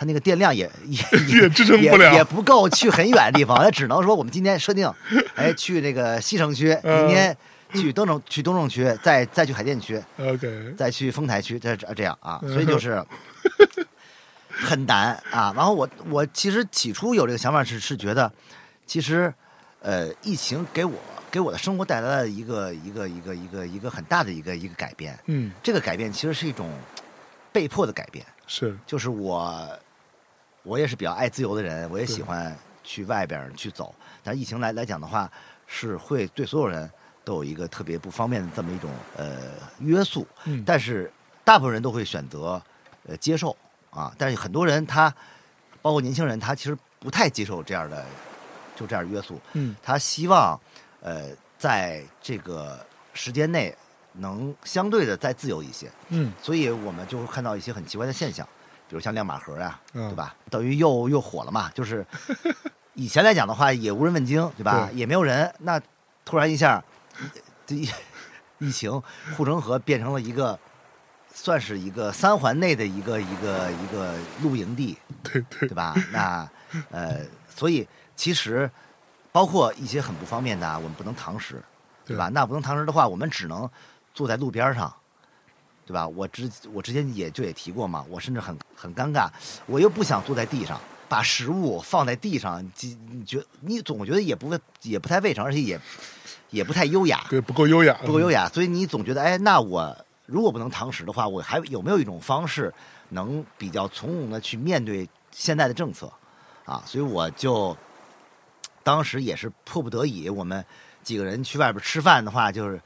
[0.01, 4.91] 它那个电量也 也也支撑不了也，也不够去很远的地方，那只能说我们今天设定，
[5.35, 7.37] 哎，去那个西城区，嗯明天
[7.75, 13.05] 去东城去东城区，再再去海淀区，OK，再去丰台区，这这这样啊，嗯所以就 是
[14.49, 15.53] 很难啊。
[15.55, 18.31] 然后我我其实起初有这个想法是是觉得，
[18.87, 19.31] 其实
[19.81, 20.93] 呃，疫情给我
[21.29, 25.15] 给我的生活带来了一个一个一个一个一个很大的一个一个改变。
[25.27, 26.67] 嗯，这个改变其实是一种
[27.51, 29.67] 被迫的改变，是，就是我
[30.63, 33.93] 我也是比较爱自由的人，我也喜欢去外边去走。
[34.23, 35.31] 但疫情来来讲的话，
[35.65, 36.89] 是会对所有人
[37.23, 39.37] 都有一个特别不方便的这么一种呃
[39.79, 40.27] 约束。
[40.45, 41.11] 嗯，但是
[41.43, 42.61] 大部分人都会选择
[43.07, 43.55] 呃接受
[43.89, 45.13] 啊，但是很多人他
[45.81, 48.05] 包括年轻人，他其实不太接受这样的
[48.75, 50.59] 就这样约束，嗯，他希望
[51.01, 53.75] 呃在这个时间内
[54.13, 58.47] 能相对的再自由一些，嗯，所以我们就会看到一些很奇怪的现象，
[58.91, 60.35] 比如像亮马河呀、嗯对吧？
[60.49, 62.05] 等于又又火了嘛，就是
[62.93, 64.89] 以前来讲的话也无人问津，对吧？
[64.91, 65.81] 对也没有人，那
[66.25, 66.83] 突然一下，
[67.65, 67.73] 这
[68.59, 69.01] 疫情，
[69.37, 70.59] 护城河变成了一个。
[71.33, 74.13] 算是一个三环内的一个一个一个
[74.43, 75.95] 露营地，对对对吧？
[76.11, 76.47] 那
[76.91, 77.87] 呃，所以
[78.17, 78.69] 其实
[79.31, 81.63] 包括一些很不方便的啊，我们不能堂食，
[82.05, 82.27] 对吧？
[82.27, 83.67] 那不能堂食的话，我们只能
[84.13, 84.93] 坐在路边上，
[85.91, 86.07] 对吧？
[86.07, 89.29] 我之我之前也就也提过嘛，我甚至很很尴尬，
[89.65, 90.79] 我又不想坐在地上，
[91.09, 95.77] 把食物放在地上，你你觉你总觉得也不会也不太卫生，而且也
[96.49, 99.93] 也不太优雅，对，不够优雅，不够优雅，所以你总觉得，哎，那我
[100.25, 102.73] 如果不能堂食的话，我还有没有一种方式
[103.09, 106.09] 能比较从容的去面对现在的政策
[106.63, 106.81] 啊？
[106.85, 107.75] 所以我就
[108.81, 110.63] 当时也是迫不得已，我们
[111.03, 112.81] 几个人去外边吃饭的话，就是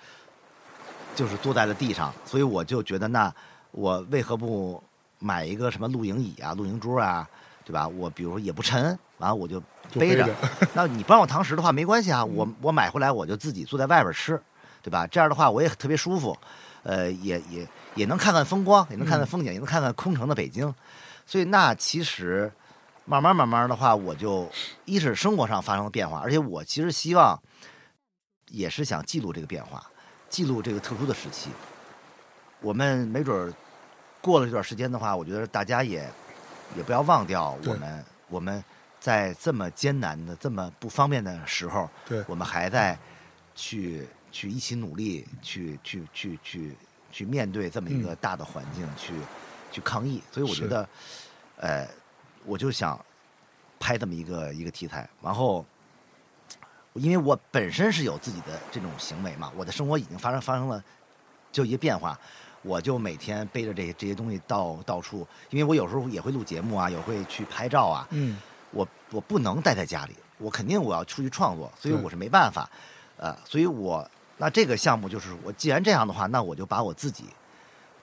[1.16, 3.34] 就是坐在了地上，所以我就觉得，那
[3.72, 4.84] 我为何不
[5.20, 7.28] 买一个什么露营椅啊、露营桌啊，
[7.64, 7.88] 对吧？
[7.88, 9.62] 我比如说也不沉，完了我就
[9.94, 10.30] 背着。
[10.74, 14.40] 那你不让我堂食的话没关系啊，我我买回来我就自己坐在外边吃，
[14.82, 15.08] 对吧？
[15.08, 16.38] 这样的话我也特别舒服，
[16.84, 20.74] 呃，也也也能看看风光，也能看看风景，也能看看空城的北京。
[21.26, 22.52] 所以那其实
[23.06, 24.48] 慢慢慢慢的话，我就
[24.86, 27.42] 一是生活上发生了变化，而且我其实希望
[28.50, 29.84] 也是想记录这个变化，
[30.36, 31.50] 记录这个特殊的时期。
[32.60, 33.54] 我们没准儿
[34.20, 36.12] 过了这段时间的话，我觉得大家也
[36.76, 38.62] 也不要忘掉我们我们
[39.00, 42.22] 在这么艰难的、这么不方便的时候，对。
[42.28, 43.00] 我们还在
[43.56, 46.76] 去去一起努力，去去去去
[47.10, 49.14] 去面对这么一个大的环境，去
[49.72, 50.22] 去抗疫。
[50.34, 50.90] 所以我觉得，
[51.56, 51.88] 呃，
[52.44, 53.00] 我就想
[53.80, 55.66] 拍这么一个一个题材，然后
[56.96, 60.84] 因为我本身是有自己的这种行为嘛，我的生活已经发生发生了
[61.52, 62.20] 就一些变化，
[62.64, 68.38] 我就每天背着这些这些东西到到处，因为我有时候也会录节目啊，也会去拍照啊，嗯。
[68.72, 72.70] 我我不能待在家里，我肯定我要出去创作，所以我是没办法，
[73.16, 77.24] 呃，所以我那这个项目就是我既然这样的话，那我就把我自己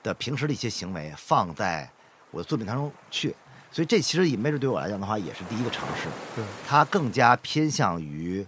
[0.02, 1.86] 的平时的一些行为放在
[2.30, 3.36] 我的作品当中去，
[3.70, 6.42] 所以这其实也没准对我来讲的话也是第一个尝试，对。
[6.66, 8.46] 它更加偏向于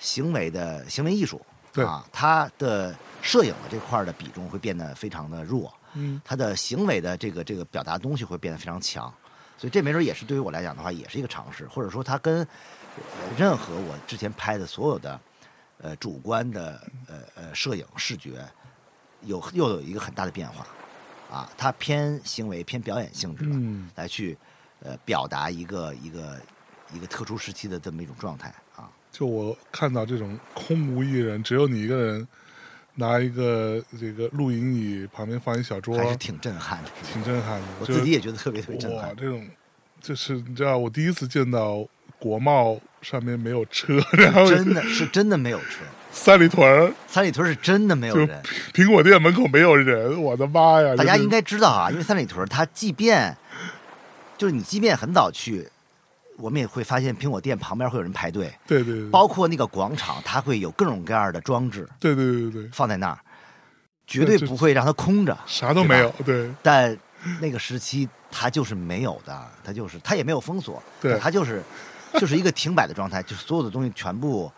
[0.00, 1.40] 行为的行为艺术，
[1.72, 1.84] 对。
[1.84, 2.92] 啊，他的
[3.22, 6.20] 摄影的这块的比重会变得非常的弱，嗯。
[6.24, 9.12] 它的行为的这个这个表达东西会变得非常强，
[9.56, 15.20] 所以这没准也是对于我来讲的话，也是一个尝试，或者说他跟、呃任何我之前拍的所有的
[15.78, 18.44] 呃主观的呃呃摄影视觉
[19.22, 20.66] 有又有一个很大的变化。
[21.30, 23.88] 啊，它偏行为偏表演性质的、嗯。
[23.94, 24.36] 来去
[24.80, 26.36] 呃表达一个一个
[26.92, 28.69] 一个特殊时期的这么一种状态啊，
[29.12, 32.26] 就我看到这种空无一人，只有你一个人
[32.94, 37.66] 拿一个这个露营椅，旁边放一小桌，还是挺震撼的，挺震撼的。
[37.80, 39.08] 我自己也觉得特别特别震撼，。
[39.08, 39.46] 哇这种
[40.00, 41.86] 就是你知道，我第一次见到
[42.18, 48.42] 国贸上面没有车， 然后真的是真的没有车，三里屯儿三里屯是真的没有人。
[48.72, 50.94] 苹果店门口没有人，我的妈呀！
[50.96, 53.36] 大家应该知道啊，因为三里屯它即便
[54.38, 55.68] 就是你即便很早去，
[56.40, 63.18] 我们也会发现苹果店旁边会有人排队，对对对，包括那个广场，它会有各种各样的装置对对对对对，放在那儿，
[64.06, 65.36] 绝对不会让它空着。
[65.46, 66.96] 啥都没有，对但
[67.40, 71.62] 那个时期它就是没有的，它就是它也没有封锁，对它就是
[72.14, 74.50] 就是一个停摆的状态， 就是所有的东西全部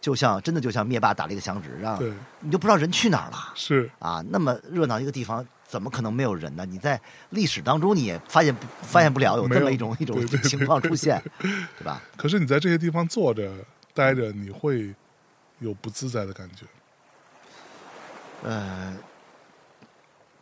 [0.00, 2.12] 就像真的就像灭霸打了一个响指，让对。
[2.40, 3.52] 你就不知道人去哪儿了。
[3.54, 6.66] 是，啊，那么热闹一个地方，怎么可能没有人呢？
[6.66, 12.02] 你在历史当中你也发现不发现不了有这么一种一种情况出现，对吧？
[12.16, 13.52] 可是你在这些地方坐着
[13.94, 14.92] 待着，你会
[15.60, 16.66] 有不自在的感觉。
[18.42, 18.96] 呃，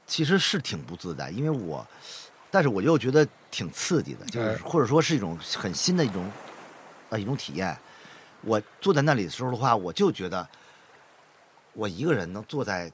[0.07, 1.87] 其实是挺不自在，因为我，
[2.51, 6.31] 但是我又觉得挺刺激的，就是哎或者说是一种很新的一种
[7.11, 7.77] 呃一种体验。
[8.41, 10.49] 我坐在那里的时候的话，我就觉得
[11.75, 12.91] 我一个人能坐在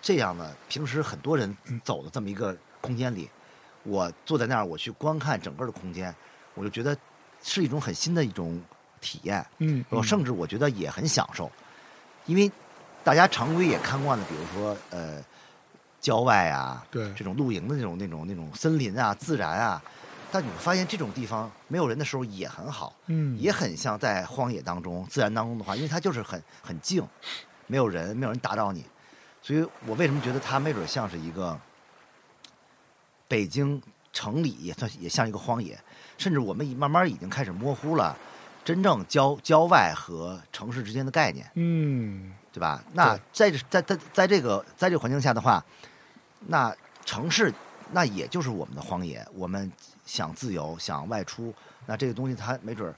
[0.00, 3.28] 这样的平时很多人走的这么一个空间里，
[3.82, 6.14] 我坐在那儿，我去观看整个的空间，
[6.54, 6.96] 我就觉得
[7.42, 8.60] 是一种很新的一种
[9.00, 9.44] 体验。
[9.58, 11.50] 嗯，我嗯甚至我觉得也很享受，
[12.26, 12.50] 因为
[13.04, 15.22] 大家常规也看惯了，比如说呃
[16.00, 19.82] 郊外啊，对这种露营的那种那种那种森林啊、自然啊，
[20.32, 27.06] 但你会发现这种地方没有人的时候也很好，嗯也很像在荒野当中、自然当中的话，因为它就是很很静，
[27.66, 28.84] 没有人，没有人打扰你，
[29.42, 31.58] 所以我为什么觉得它没准像是一个
[33.26, 33.80] 北京
[34.12, 35.78] 城里也算也像一个荒野，
[36.18, 38.16] 甚至我们已慢慢已经开始模糊了
[38.64, 42.82] 真正郊郊外和城市之间的概念，嗯，对吧？
[42.92, 45.64] 那在这在在在这个在这个环境下的话，
[46.48, 46.74] 那
[47.04, 47.52] 城市
[47.92, 49.70] 那也就是我们的荒野，我们
[50.04, 51.54] 想自由，想外出，
[51.86, 52.94] 那这个东西它没准儿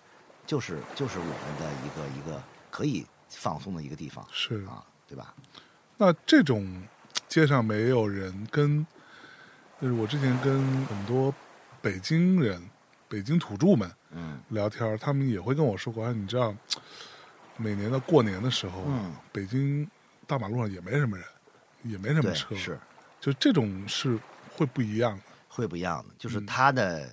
[0.47, 4.65] 就是就是我们的一个一个可以放松的一个地方是。
[4.65, 5.33] 啊，对吧？
[6.05, 6.83] 那这种
[7.29, 8.85] 街上没有人跟，
[9.81, 11.33] 就是我之前跟很多
[11.81, 12.61] 北京人、
[13.09, 16.53] 北京土著们嗯聊天儿，他们也会跟我说过，哎，你知道，
[17.57, 19.89] 每年的过年的时候啊，嗯北京
[20.27, 21.25] 大马路上也没什么人，
[21.85, 22.77] 也没什么，车，是
[23.21, 24.19] 就这种是
[24.51, 25.23] 会不一样的。
[25.47, 27.09] 会不一样的，就是嗯它的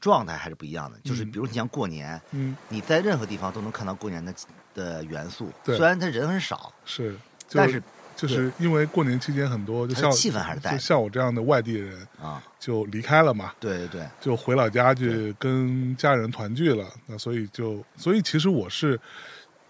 [0.00, 0.98] 状态还是不一样的。
[1.00, 4.34] 就是嗯比如你像过年，嗯，你在任何地方都能看到过年的
[4.74, 7.82] 的元素，对虽然他人很少，是，就但是
[8.16, 16.86] 就是因为过年期间很多，就像气氛还是在就像我这样的外地人啊，就离开了嘛，对对对，就回老家去跟家人团聚了。
[17.06, 18.98] 那所以就，所以其实我是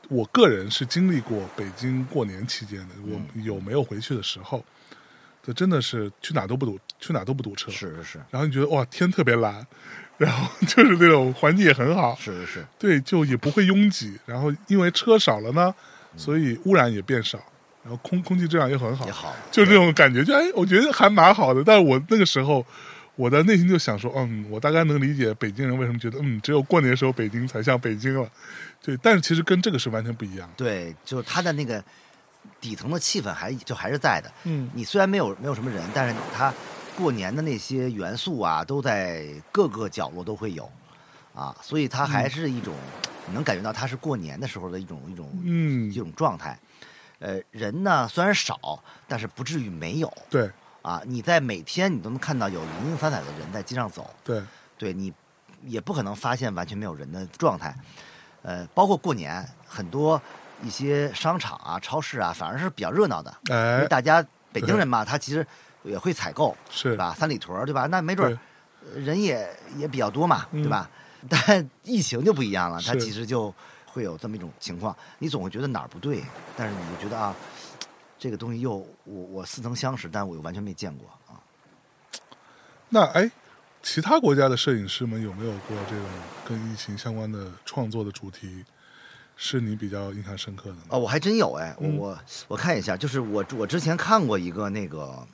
[0.09, 4.65] 我个人是经历过北京过年期间的，我嗯有没有回去的时候，
[5.43, 7.73] 这真的是去哪都不堵，去哪都不堵车。
[7.73, 9.67] 是是是然后你觉得哇，天特别蓝，
[10.19, 14.17] 然后 就是那种环境也很好，是是是，对，就也不会拥挤。
[14.25, 15.75] 然后因为车少了呢，
[16.17, 17.41] 所以污染也变少，
[17.87, 21.63] 然后空空气质量也很好也，好，就这种感觉，就哎，我觉得还蛮好的。
[21.65, 22.67] 但是我那个时候，
[23.15, 28.29] 我的内心就想说，嗯，我大概能理解北京人为什么觉得，嗯，只有过年的时候北京才像北京了。
[28.83, 30.55] 对，但是其实跟这个是完全不一样的。
[30.57, 31.81] 对，就是它的那个
[32.61, 34.33] 底层的气氛还就还是在的。
[34.43, 36.53] 嗯你虽然没有没有什么人，但是它
[36.97, 40.69] 过年的那些元素啊，都在各个角落都会有，
[41.35, 42.75] 啊，所以它还是一种、
[43.29, 46.59] 你能感觉到它是过年的时候的一种一种嗯一，种状态。
[47.19, 50.51] 呃，人呢虽然少，但是不至于没有对
[50.83, 51.01] 啊。
[51.07, 54.43] 你在每天你都能看到有零零散散的人在街上走，对，
[54.77, 55.13] 对你
[55.65, 57.75] 也不可能发现完全没有人的状态。
[58.43, 60.21] 呃，包括过年，很多
[60.63, 65.45] 一些商场啊、超市啊，反而是比较热闹的，因为哎，大家 北京人嘛，他其实
[65.83, 67.15] 也会采购，是吧？
[67.19, 67.87] 三里屯儿，对吧？
[67.87, 68.39] 那没准
[68.95, 70.89] 人也也比较多嘛，嗯对吧？
[71.29, 73.53] 但疫情就不一样了，它其实就
[73.97, 76.23] 会有这么一种情况，你总会觉得哪儿不对，
[76.55, 77.35] 但是你就觉得啊，
[78.19, 81.41] 这个东西又我我似曾相识，但我又完全没见过啊。
[82.91, 83.31] 那哎，
[83.83, 86.05] 其他国家的摄影师们有没有过这种
[86.47, 88.63] 跟疫情相关的创作的主题，
[89.35, 90.83] 是你比较印象深刻的呢？
[90.91, 92.19] 哦，我还真有哎，我嗯我
[92.49, 95.27] 我看一下，就是我我之前看过一个那个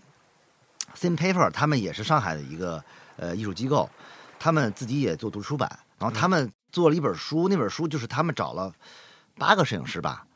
[0.97, 2.81] Thin Paper，他们也是上海的一个
[3.17, 3.91] 呃艺术机构，
[4.39, 8.73] 他们自己也做读书版，然后他们做了一本书，那本书就是他们找了
[9.37, 10.27] 八个摄影师吧，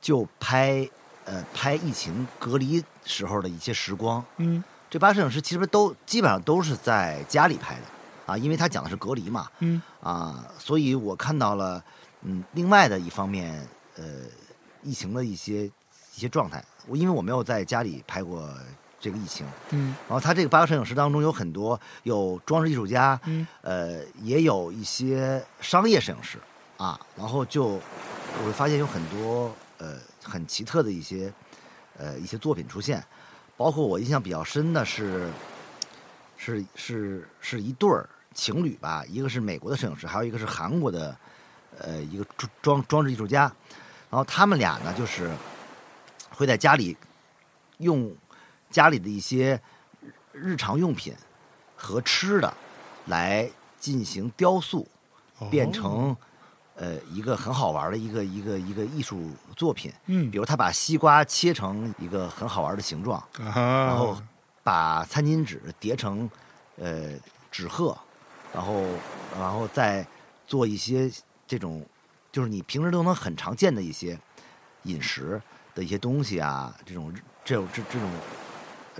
[0.00, 0.86] 就拍
[1.24, 4.22] 呃拍疫情隔离时候的一些时光。
[4.36, 7.82] 嗯这八摄影师其实都基本上都是在家里拍的
[8.26, 11.84] 啊，因为他讲的是隔离嘛，嗯啊，所以我看到了，
[12.22, 14.04] 嗯，另外的一方面，呃，
[14.82, 15.70] 疫情的一些一
[16.20, 16.64] 些状态。
[16.86, 18.50] 我因为我没有在家里拍过
[19.00, 19.94] 这个疫情，嗯。
[20.08, 23.46] 然后他这个八个摄影师当中有很多有装饰艺术家，嗯。
[23.62, 26.38] 呃，也有一些商业摄影师
[26.76, 31.32] 啊，然后就我会发现有很多呃很奇特的一些
[31.96, 33.04] 呃一些作品出现，
[33.56, 35.28] 包括我印象比较深的是
[36.36, 41.16] 是是是一对儿情侣吧，一个是美国的摄影师，还有一个是韩国的
[41.78, 43.42] 呃一个装装装置艺术家，
[44.10, 45.30] 然后他们俩呢就是
[46.30, 46.96] 会在家里
[47.78, 48.14] 用
[48.70, 49.60] 家里的一些
[50.32, 51.14] 日常用品
[51.76, 52.52] 和吃的
[53.06, 53.48] 来
[53.78, 54.86] 进行雕塑，
[55.38, 55.48] 哦。
[55.50, 56.16] 变成
[56.74, 59.92] 呃一个很好玩的一个一个一个艺术作品。
[60.06, 60.30] 嗯。
[60.30, 64.20] 比如他把西瓜切成一个很好玩的形状，然后
[64.62, 66.30] 把餐巾纸叠成
[66.76, 67.12] 呃
[67.50, 67.96] 纸鹤，
[68.52, 68.84] 然后
[69.38, 70.06] 然后再
[70.46, 71.10] 做一些
[71.46, 71.84] 这种
[72.30, 74.18] 就是你平时都能很常见的一些
[74.82, 75.40] 饮食
[75.74, 77.12] 的一些东西啊，这种
[77.44, 78.08] 这种这这种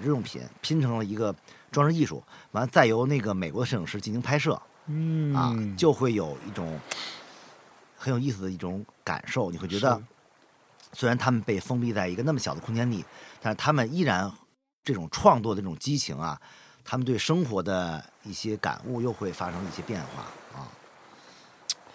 [0.01, 1.35] 日用品拼成了一个
[1.71, 2.23] 装饰艺术，
[2.53, 6.81] 完了再由那个美国的摄影师进行拍摄嗯啊，就会有一种
[7.97, 10.01] 很有意思的一种感受，你会觉得。
[10.95, 13.05] 虽然他们被封闭在一个那么小的空间里，
[13.43, 14.33] 但是他们依然
[14.83, 16.41] 这种创作的这种激情啊，
[16.83, 20.65] 他们对生活的一些感悟又会发生一些变化啊。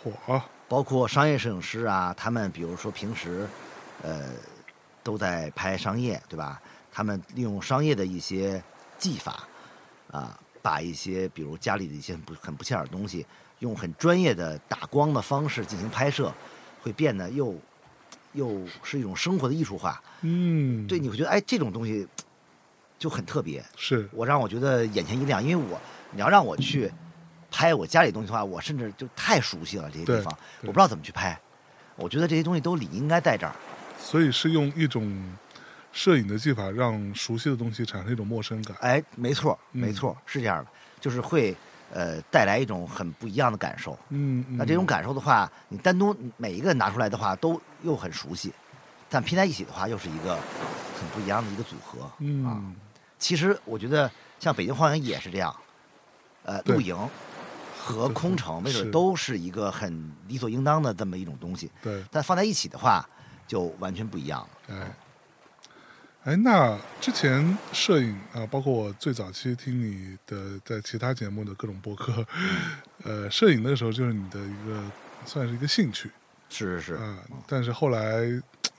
[0.04, 3.50] 火包括商业摄影师啊，他们比如说平时
[4.04, 4.30] 呃
[5.02, 6.62] 都在拍商业，对吧？
[6.94, 8.64] 他们利用商业的一些
[9.00, 9.48] 技法
[10.12, 13.26] 啊，把一些比如家里的一些很不很不起眼的东西，
[13.60, 16.32] 用很专业的打光的方式进行拍摄，
[16.84, 17.56] 会变得又
[18.34, 20.02] 又是一种生活的艺术化。
[20.22, 22.08] 嗯，对，你会觉得哎，这种东西
[23.00, 25.82] 就很特别，是我让我觉得眼前一亮，因为我
[26.12, 26.92] 你要让我去
[27.50, 31.38] 拍我家里东西的话，我甚至就太熟悉了这些地方，我不知道怎么去拍。
[31.96, 33.54] 我觉得这些东西都理应该在这儿。
[34.00, 35.36] 所以是用一种
[35.94, 38.76] 摄影的技法，让熟悉的东西产生一种陌生感。
[38.82, 41.56] 哎，没错，嗯没错，是这样的，就是会
[41.94, 43.98] 呃带来一种很不一样的感受。
[44.10, 48.52] 嗯，那这种感受的话，你单独每一个人拿出来的话，都又很熟悉，
[49.08, 50.36] 但拼在一起的话，又是一个
[51.00, 52.12] 很不一样的一个组合。
[52.18, 52.76] 嗯，
[53.20, 55.56] 其实我觉得像北京荒原也是这样，
[56.44, 56.98] 呃，露营
[57.80, 63.08] 和空城，没是准都是一个很理所应当的这么一种东西，对，但放在一起的话，
[63.46, 64.76] 就完全不一样了。
[64.76, 64.96] 哎，
[66.24, 72.26] 哎，那之前摄影啊，包括我最早期听你的在其他节目的各种播客，
[73.04, 74.82] 呃，摄影那个时候就是你的一个
[75.26, 76.10] 算是一个兴趣。
[76.50, 78.22] 是是是啊，但是后来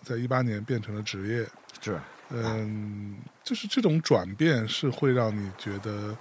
[0.02, 1.46] 在一八年变成了职业，
[1.82, 6.16] 是，嗯，就是这种转变是会让你觉得，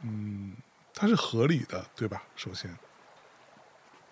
[0.00, 0.54] 嗯，
[0.94, 2.22] 它是合理的，对吧？
[2.36, 2.74] 首先，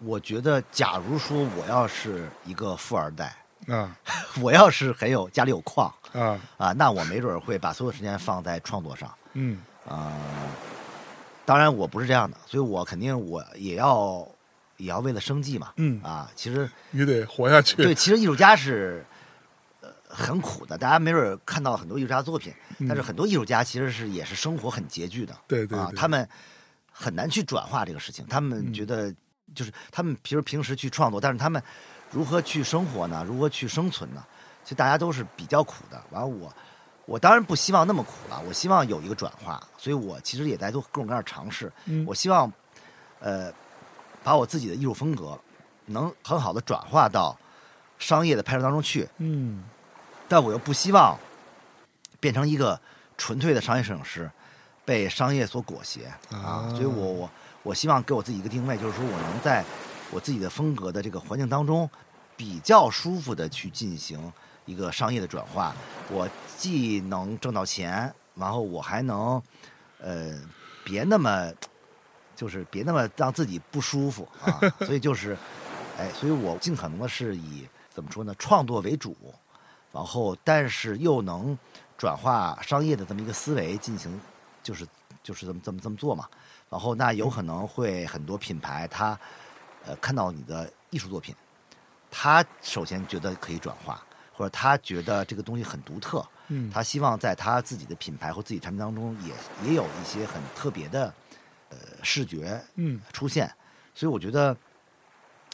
[0.01, 3.35] 我觉得，假如说我要是一个富二代，
[3.69, 3.97] 啊
[4.41, 10.13] 我要是很有家里有矿啊，啊，那我没准儿会把所有时间放在创作上嗯啊。
[11.45, 14.27] 当然，我不是这样的，所以我肯定我也要
[14.79, 16.31] 也要为了生计嘛嗯，啊。
[16.35, 19.05] 其实你得活下去，对，其实艺术家是
[19.81, 26.29] 呃很苦的，大家没准儿看到很多艺术家作品，嗯但是很多艺术家其实是也是生活很拮据的，啊，对对啊他们
[26.91, 29.15] 很难去转化这个事情，他们嗯觉得
[29.55, 31.63] 就是他们平时平时去创作，但是他们
[32.11, 33.25] 如何去生活呢？
[33.27, 34.25] 如何去生存呢？
[34.63, 36.03] 其实大家都是比较苦的。
[36.11, 36.53] 完了我。
[37.09, 41.73] 我当然不希望那么苦了，我希望有一个转化，所以我其实也在做各种各样的尝试。
[41.85, 42.53] 嗯我希望，
[43.21, 43.49] 呃，
[44.25, 45.39] 把我自己的艺术风格
[45.85, 47.39] 能很好的转化到
[47.97, 49.63] 商业的拍摄当中去，嗯
[50.27, 51.17] 但我又不希望
[52.19, 52.77] 变成一个
[53.17, 54.29] 纯粹的商业摄影师，
[54.85, 56.01] 被商业所裹挟
[56.33, 56.69] 啊啊。
[56.71, 57.31] 所以我我
[57.63, 59.65] 我希望给我自己一个定位，就是说我能在
[60.11, 61.89] 我自己的风格的这个环境当中，
[62.37, 64.33] 比较舒服的去进行
[64.65, 65.75] 一个商业的转化。
[66.11, 69.43] 我既能挣到钱，然后我还能，
[69.99, 70.39] 呃，
[70.85, 71.53] 别那么，
[72.35, 74.61] 就是别那么让自己不舒服啊。
[74.81, 75.37] 所以就是，
[75.99, 79.17] 哎，所以我尽可能的是以怎么说呢，创作为主，
[79.93, 81.59] 然后但是又能
[81.99, 84.21] 转化商业的这么一个思维进行，
[84.63, 84.87] 就是
[85.23, 86.29] 就是这么这么这么做嘛。
[86.69, 89.19] 然后那有可能会很多品牌它，
[89.87, 91.35] 呃，看到你的艺术作品，
[92.11, 101.13] 他首先觉得可以转化，或者他觉得这个东西很独特，嗯他希望在他自己的品牌或自己产品当中也也有一些很特别的
[101.71, 103.51] 呃视觉嗯出现，
[103.95, 104.57] 所以我觉得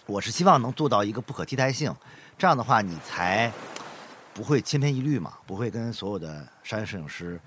[0.07, 1.95] 我是希望能做到一个不可替代性，
[2.37, 3.53] 这样的话你才
[4.35, 7.39] 不会千篇一律嘛，不会跟所有的商业摄影师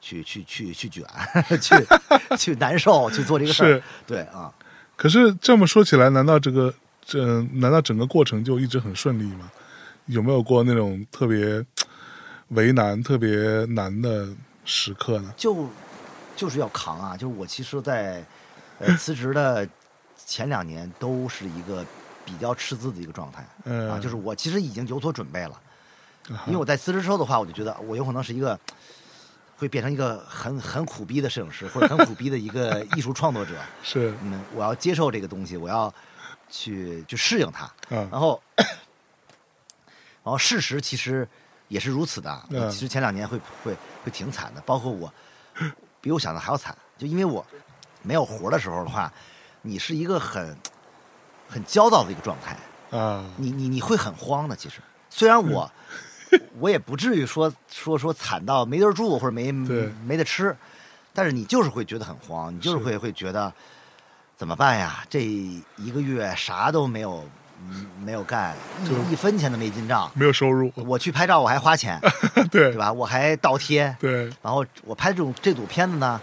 [0.00, 1.04] 去去去去卷，
[1.60, 1.74] 去
[2.36, 4.52] 去难受去做这个事儿，对啊，
[5.00, 9.50] 可是这么说起来，难道这个这难道整个过程就一直很顺利吗？
[10.04, 11.64] 有没有过那种特别
[12.48, 14.28] 为难、特别难的
[14.66, 15.32] 时刻呢？
[15.38, 15.66] 就
[16.36, 17.16] 就是要扛啊！
[17.16, 18.22] 就是我其实在，
[18.78, 19.66] 呃 辞职的
[20.26, 21.82] 前两年都是一个
[22.26, 25.58] 比较吃字的一个状态嗯，啊，就是我其实已经有所准备了，
[26.28, 28.60] 啊因为我在辞职之后的话，我就觉得我有可能是一个
[29.60, 33.52] 会变成一个很很苦逼的摄影师，或者很苦逼的一个 艺术创作者。
[33.82, 35.92] 是嗯，我要接受这个东西，我要
[36.48, 37.70] 去去适应它。
[37.90, 41.28] 嗯然后，然后事实其实
[41.68, 42.42] 也是如此的。
[42.48, 45.12] 嗯其实前两年会会会挺惨的，包括我
[46.00, 46.74] 比我想的还要惨。
[46.96, 47.44] 就因为我
[48.00, 49.12] 没有活的时候的话，
[49.60, 50.56] 你是一个很
[51.46, 54.56] 很焦躁的一个状态，啊，你你你会很慌的。
[54.56, 54.80] 其实，
[55.10, 55.70] 虽然我、
[56.60, 60.56] 我也不至于说说说惨到没地儿住或者没没得吃，
[61.12, 63.52] 但是你就是会觉得很慌，你就是是会会觉得
[64.36, 65.04] 怎么办呀？
[65.08, 67.24] 这一个月啥都没有
[67.68, 68.54] 嗯没有干，
[68.84, 70.10] 就一一分钱都没进账。
[70.14, 72.00] 没有收入，我去拍照我还花钱，
[72.50, 72.70] 对。
[72.70, 72.92] 对吧？
[72.92, 74.24] 我还倒贴，对。
[74.42, 76.20] 然后我拍这种这组片子呢，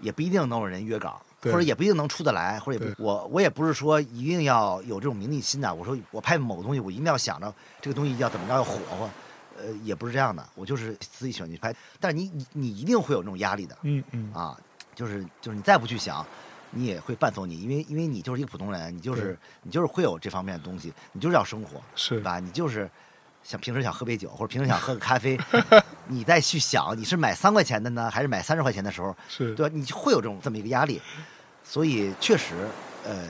[0.00, 5.74] 也不一定能有人约稿，对或者也不一定能出得来，或者也不我我也不是说一定要有这种名利心的。
[5.74, 9.08] 我说我拍某个东西，我一定要想着这个东西要怎么着要火火，
[9.58, 10.46] 呃，也不是这样的。
[10.54, 14.58] 我就是自己喜欢去拍，但是你你你一定会有那种压力的嗯嗯啊，
[14.94, 16.24] 就是就是你再不去想。
[16.72, 22.40] 你也会伴随你，因为因为你就是一个普通人，你就是你就是会有这方面的东西，你就是要生活，是吧？
[22.40, 22.90] 你就是
[23.46, 25.38] 想平时想喝杯酒，或者平时想喝个咖啡，
[26.08, 29.72] 你再去想你是买三块钱的呢，还是买三十块钱的时候，是，对吧？
[29.72, 31.00] 你就会有这种这么一个压力，
[31.62, 32.68] 所以确实，
[33.04, 33.28] 呃，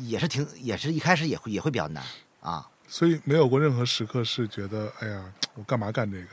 [0.00, 2.02] 也是挺，也是一开始也会也会比较难
[2.40, 2.68] 啊。
[2.88, 5.22] 所以没有过任何时刻是觉得，哎呀，
[5.54, 6.26] 我干嘛干这个？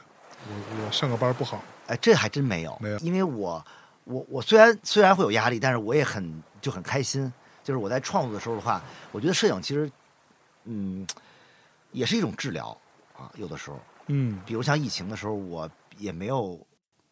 [0.49, 3.63] 我我上个班不好，哎，这还真没有，没有因为我
[4.05, 7.31] 我我虽然虽然会有压力，但是我也很就很开心。
[7.63, 9.89] 就是我在创作的时候的话，我觉得摄影其实，
[10.63, 11.05] 嗯，
[11.91, 12.75] 也是一种治疗
[13.17, 13.31] 啊。
[13.35, 16.59] 有的时候，嗯比如像疫情的时候，我也没有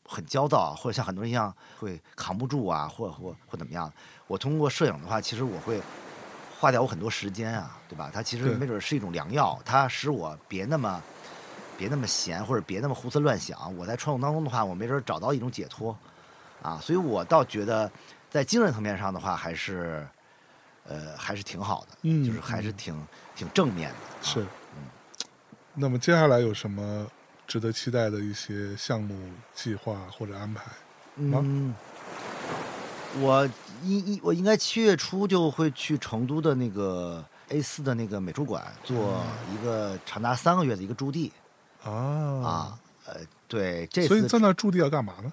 [0.05, 3.91] 很焦躁，或者像很多人一样会扛不住啊，或或或怎么样。
[4.27, 5.81] 我通过摄影的话，其实我会
[6.59, 8.09] 花掉我很多时间啊，对吧？
[8.13, 11.01] 它其实没准是一种良药，它使我别那么
[11.77, 13.75] 别那么闲，或者别那么胡思乱想。
[13.77, 15.95] 我在创作当中的话，我没准找到一种解脱
[16.61, 17.89] 啊，所以我倒觉得
[18.29, 20.05] 在精神层面上的话，还是
[20.85, 22.93] 呃还是挺好的，嗯就是还是挺
[23.35, 23.95] 挺正面的。
[23.95, 24.45] 啊是。
[25.81, 27.07] 那么接下来有什么
[27.47, 29.15] 值得期待的一些项目
[29.55, 30.63] 计划或者安排？
[31.15, 31.73] 嗯，
[33.21, 33.49] 我
[33.83, 39.23] 应应我应该七月初就会去成都的那个 A 四的那个美术馆做
[39.53, 41.31] 一个长达三个月的一个驻地
[41.81, 42.79] 啊啊。
[43.05, 43.15] 呃，
[43.47, 45.31] 对，这所以在那驻地要干嘛呢？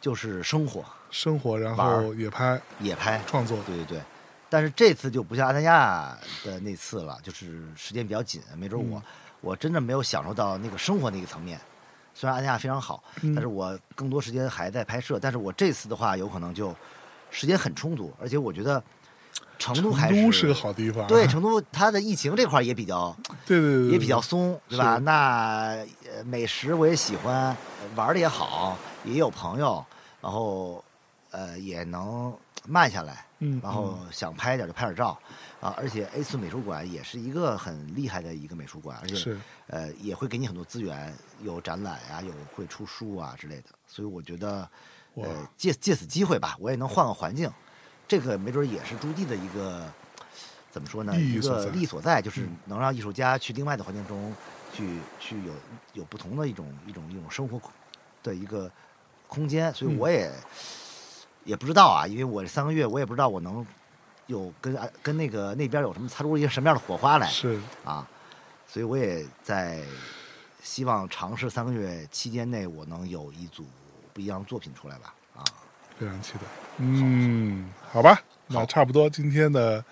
[0.00, 3.58] 就是生活生活，然后也拍野拍，创作。
[3.66, 4.00] 对对对。
[4.48, 9.02] 但是这次就不像阿那亚的那次了，就是时间比较紧，没准我、嗯
[9.44, 11.60] 我真的没有享受到那个生活那个层面。
[12.14, 15.18] 虽然阿那亚非常好，嗯但是我更多时间还在拍摄。
[15.20, 16.74] 但是我这次的话，有可能就
[17.30, 18.82] 时间很充足，而且我觉得
[19.58, 23.14] 成都还成都是个好地方啊，对成都它的疫情这块儿也比较
[23.44, 24.96] 对对对，也比较松，对吧？
[24.98, 25.76] 那
[26.06, 27.56] 呃美食我也喜欢，
[27.96, 29.84] 玩的也好，也有朋友，
[30.20, 30.82] 然后
[31.32, 32.32] 呃也能
[32.64, 35.18] 慢下来，嗯，然后想拍点就拍点照
[35.60, 35.74] 啊。
[35.76, 43.64] 而且 A 四美术馆也是一个很厉害的一个美术馆，而且是呃也会给你很多资源，有展览呀、有会出书啊之类的。
[43.86, 44.68] 所以我觉得
[45.14, 47.50] 呃借借此机会吧，我也能换个环境，
[48.08, 49.90] 这个没准也是朱棣的一个
[50.70, 51.14] 怎么说呢？
[51.20, 54.34] 一个利益所在，就是嗯能让艺术家去另外的环境中
[54.72, 55.52] 去去有
[55.92, 57.60] 有不同的一种一种一种生活
[58.22, 58.70] 的一个
[59.28, 59.72] 空间。
[59.72, 60.32] 所以嗯我也、
[61.44, 63.64] 也不知道啊，因为我这三个月我也不知道我能
[64.26, 68.06] 有跟啊跟那个那边有什么擦出一个什么样的火花来是啊，
[68.66, 69.82] 所以我也在
[70.62, 73.64] 希望尝试三个月期间内，我能有一组
[74.12, 75.44] 不一样的作品出来吧啊。
[75.98, 76.40] 非常期待。
[76.78, 78.18] 嗯，好吧，
[78.48, 79.84] 那差不多今天的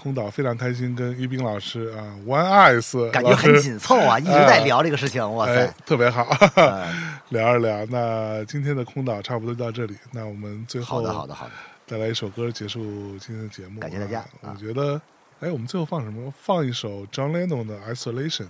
[0.00, 6.86] 空岛非常开心，跟一冰老师啊，One Eyes 感觉很紧凑啊， 一直在聊这个事情，哇哎塞！，特别好，呃
[7.30, 7.84] 聊一聊。
[7.86, 11.52] 那今天的空岛差不多就到这里，那我们最后好的，好的，好的，
[11.84, 12.80] 再来一首歌结束
[13.18, 13.80] 今天的节目。
[13.80, 15.00] 感谢大家我觉得，
[15.40, 16.32] 哎，我们最后放什么？
[16.40, 18.46] 放一首 John Lennon 的《Isolation》，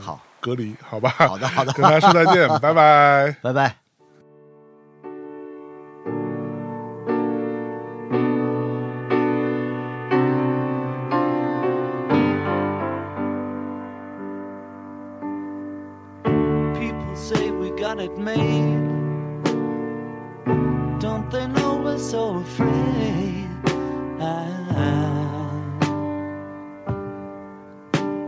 [0.00, 1.10] 好，隔离，好吧？
[1.10, 3.36] 好的，好的，跟大家说再见， 拜拜。
[3.42, 3.83] 拜拜。
[17.94, 18.82] Got it made.
[21.00, 23.48] Don't they know we're so afraid?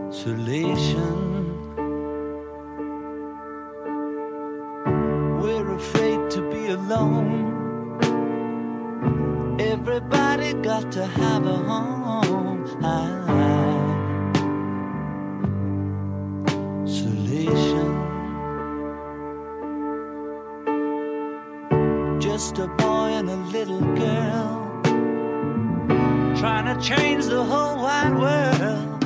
[0.09, 1.15] Isolation.
[5.41, 7.55] We're afraid to be alone.
[9.59, 12.65] Everybody got to have a home.
[12.83, 13.46] Isolation.
[22.57, 24.81] Just a boy and a little girl
[26.39, 29.03] trying to change the whole wide world.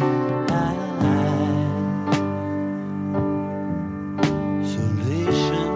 [4.62, 5.72] Isolation.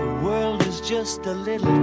[0.00, 1.73] The world is just a little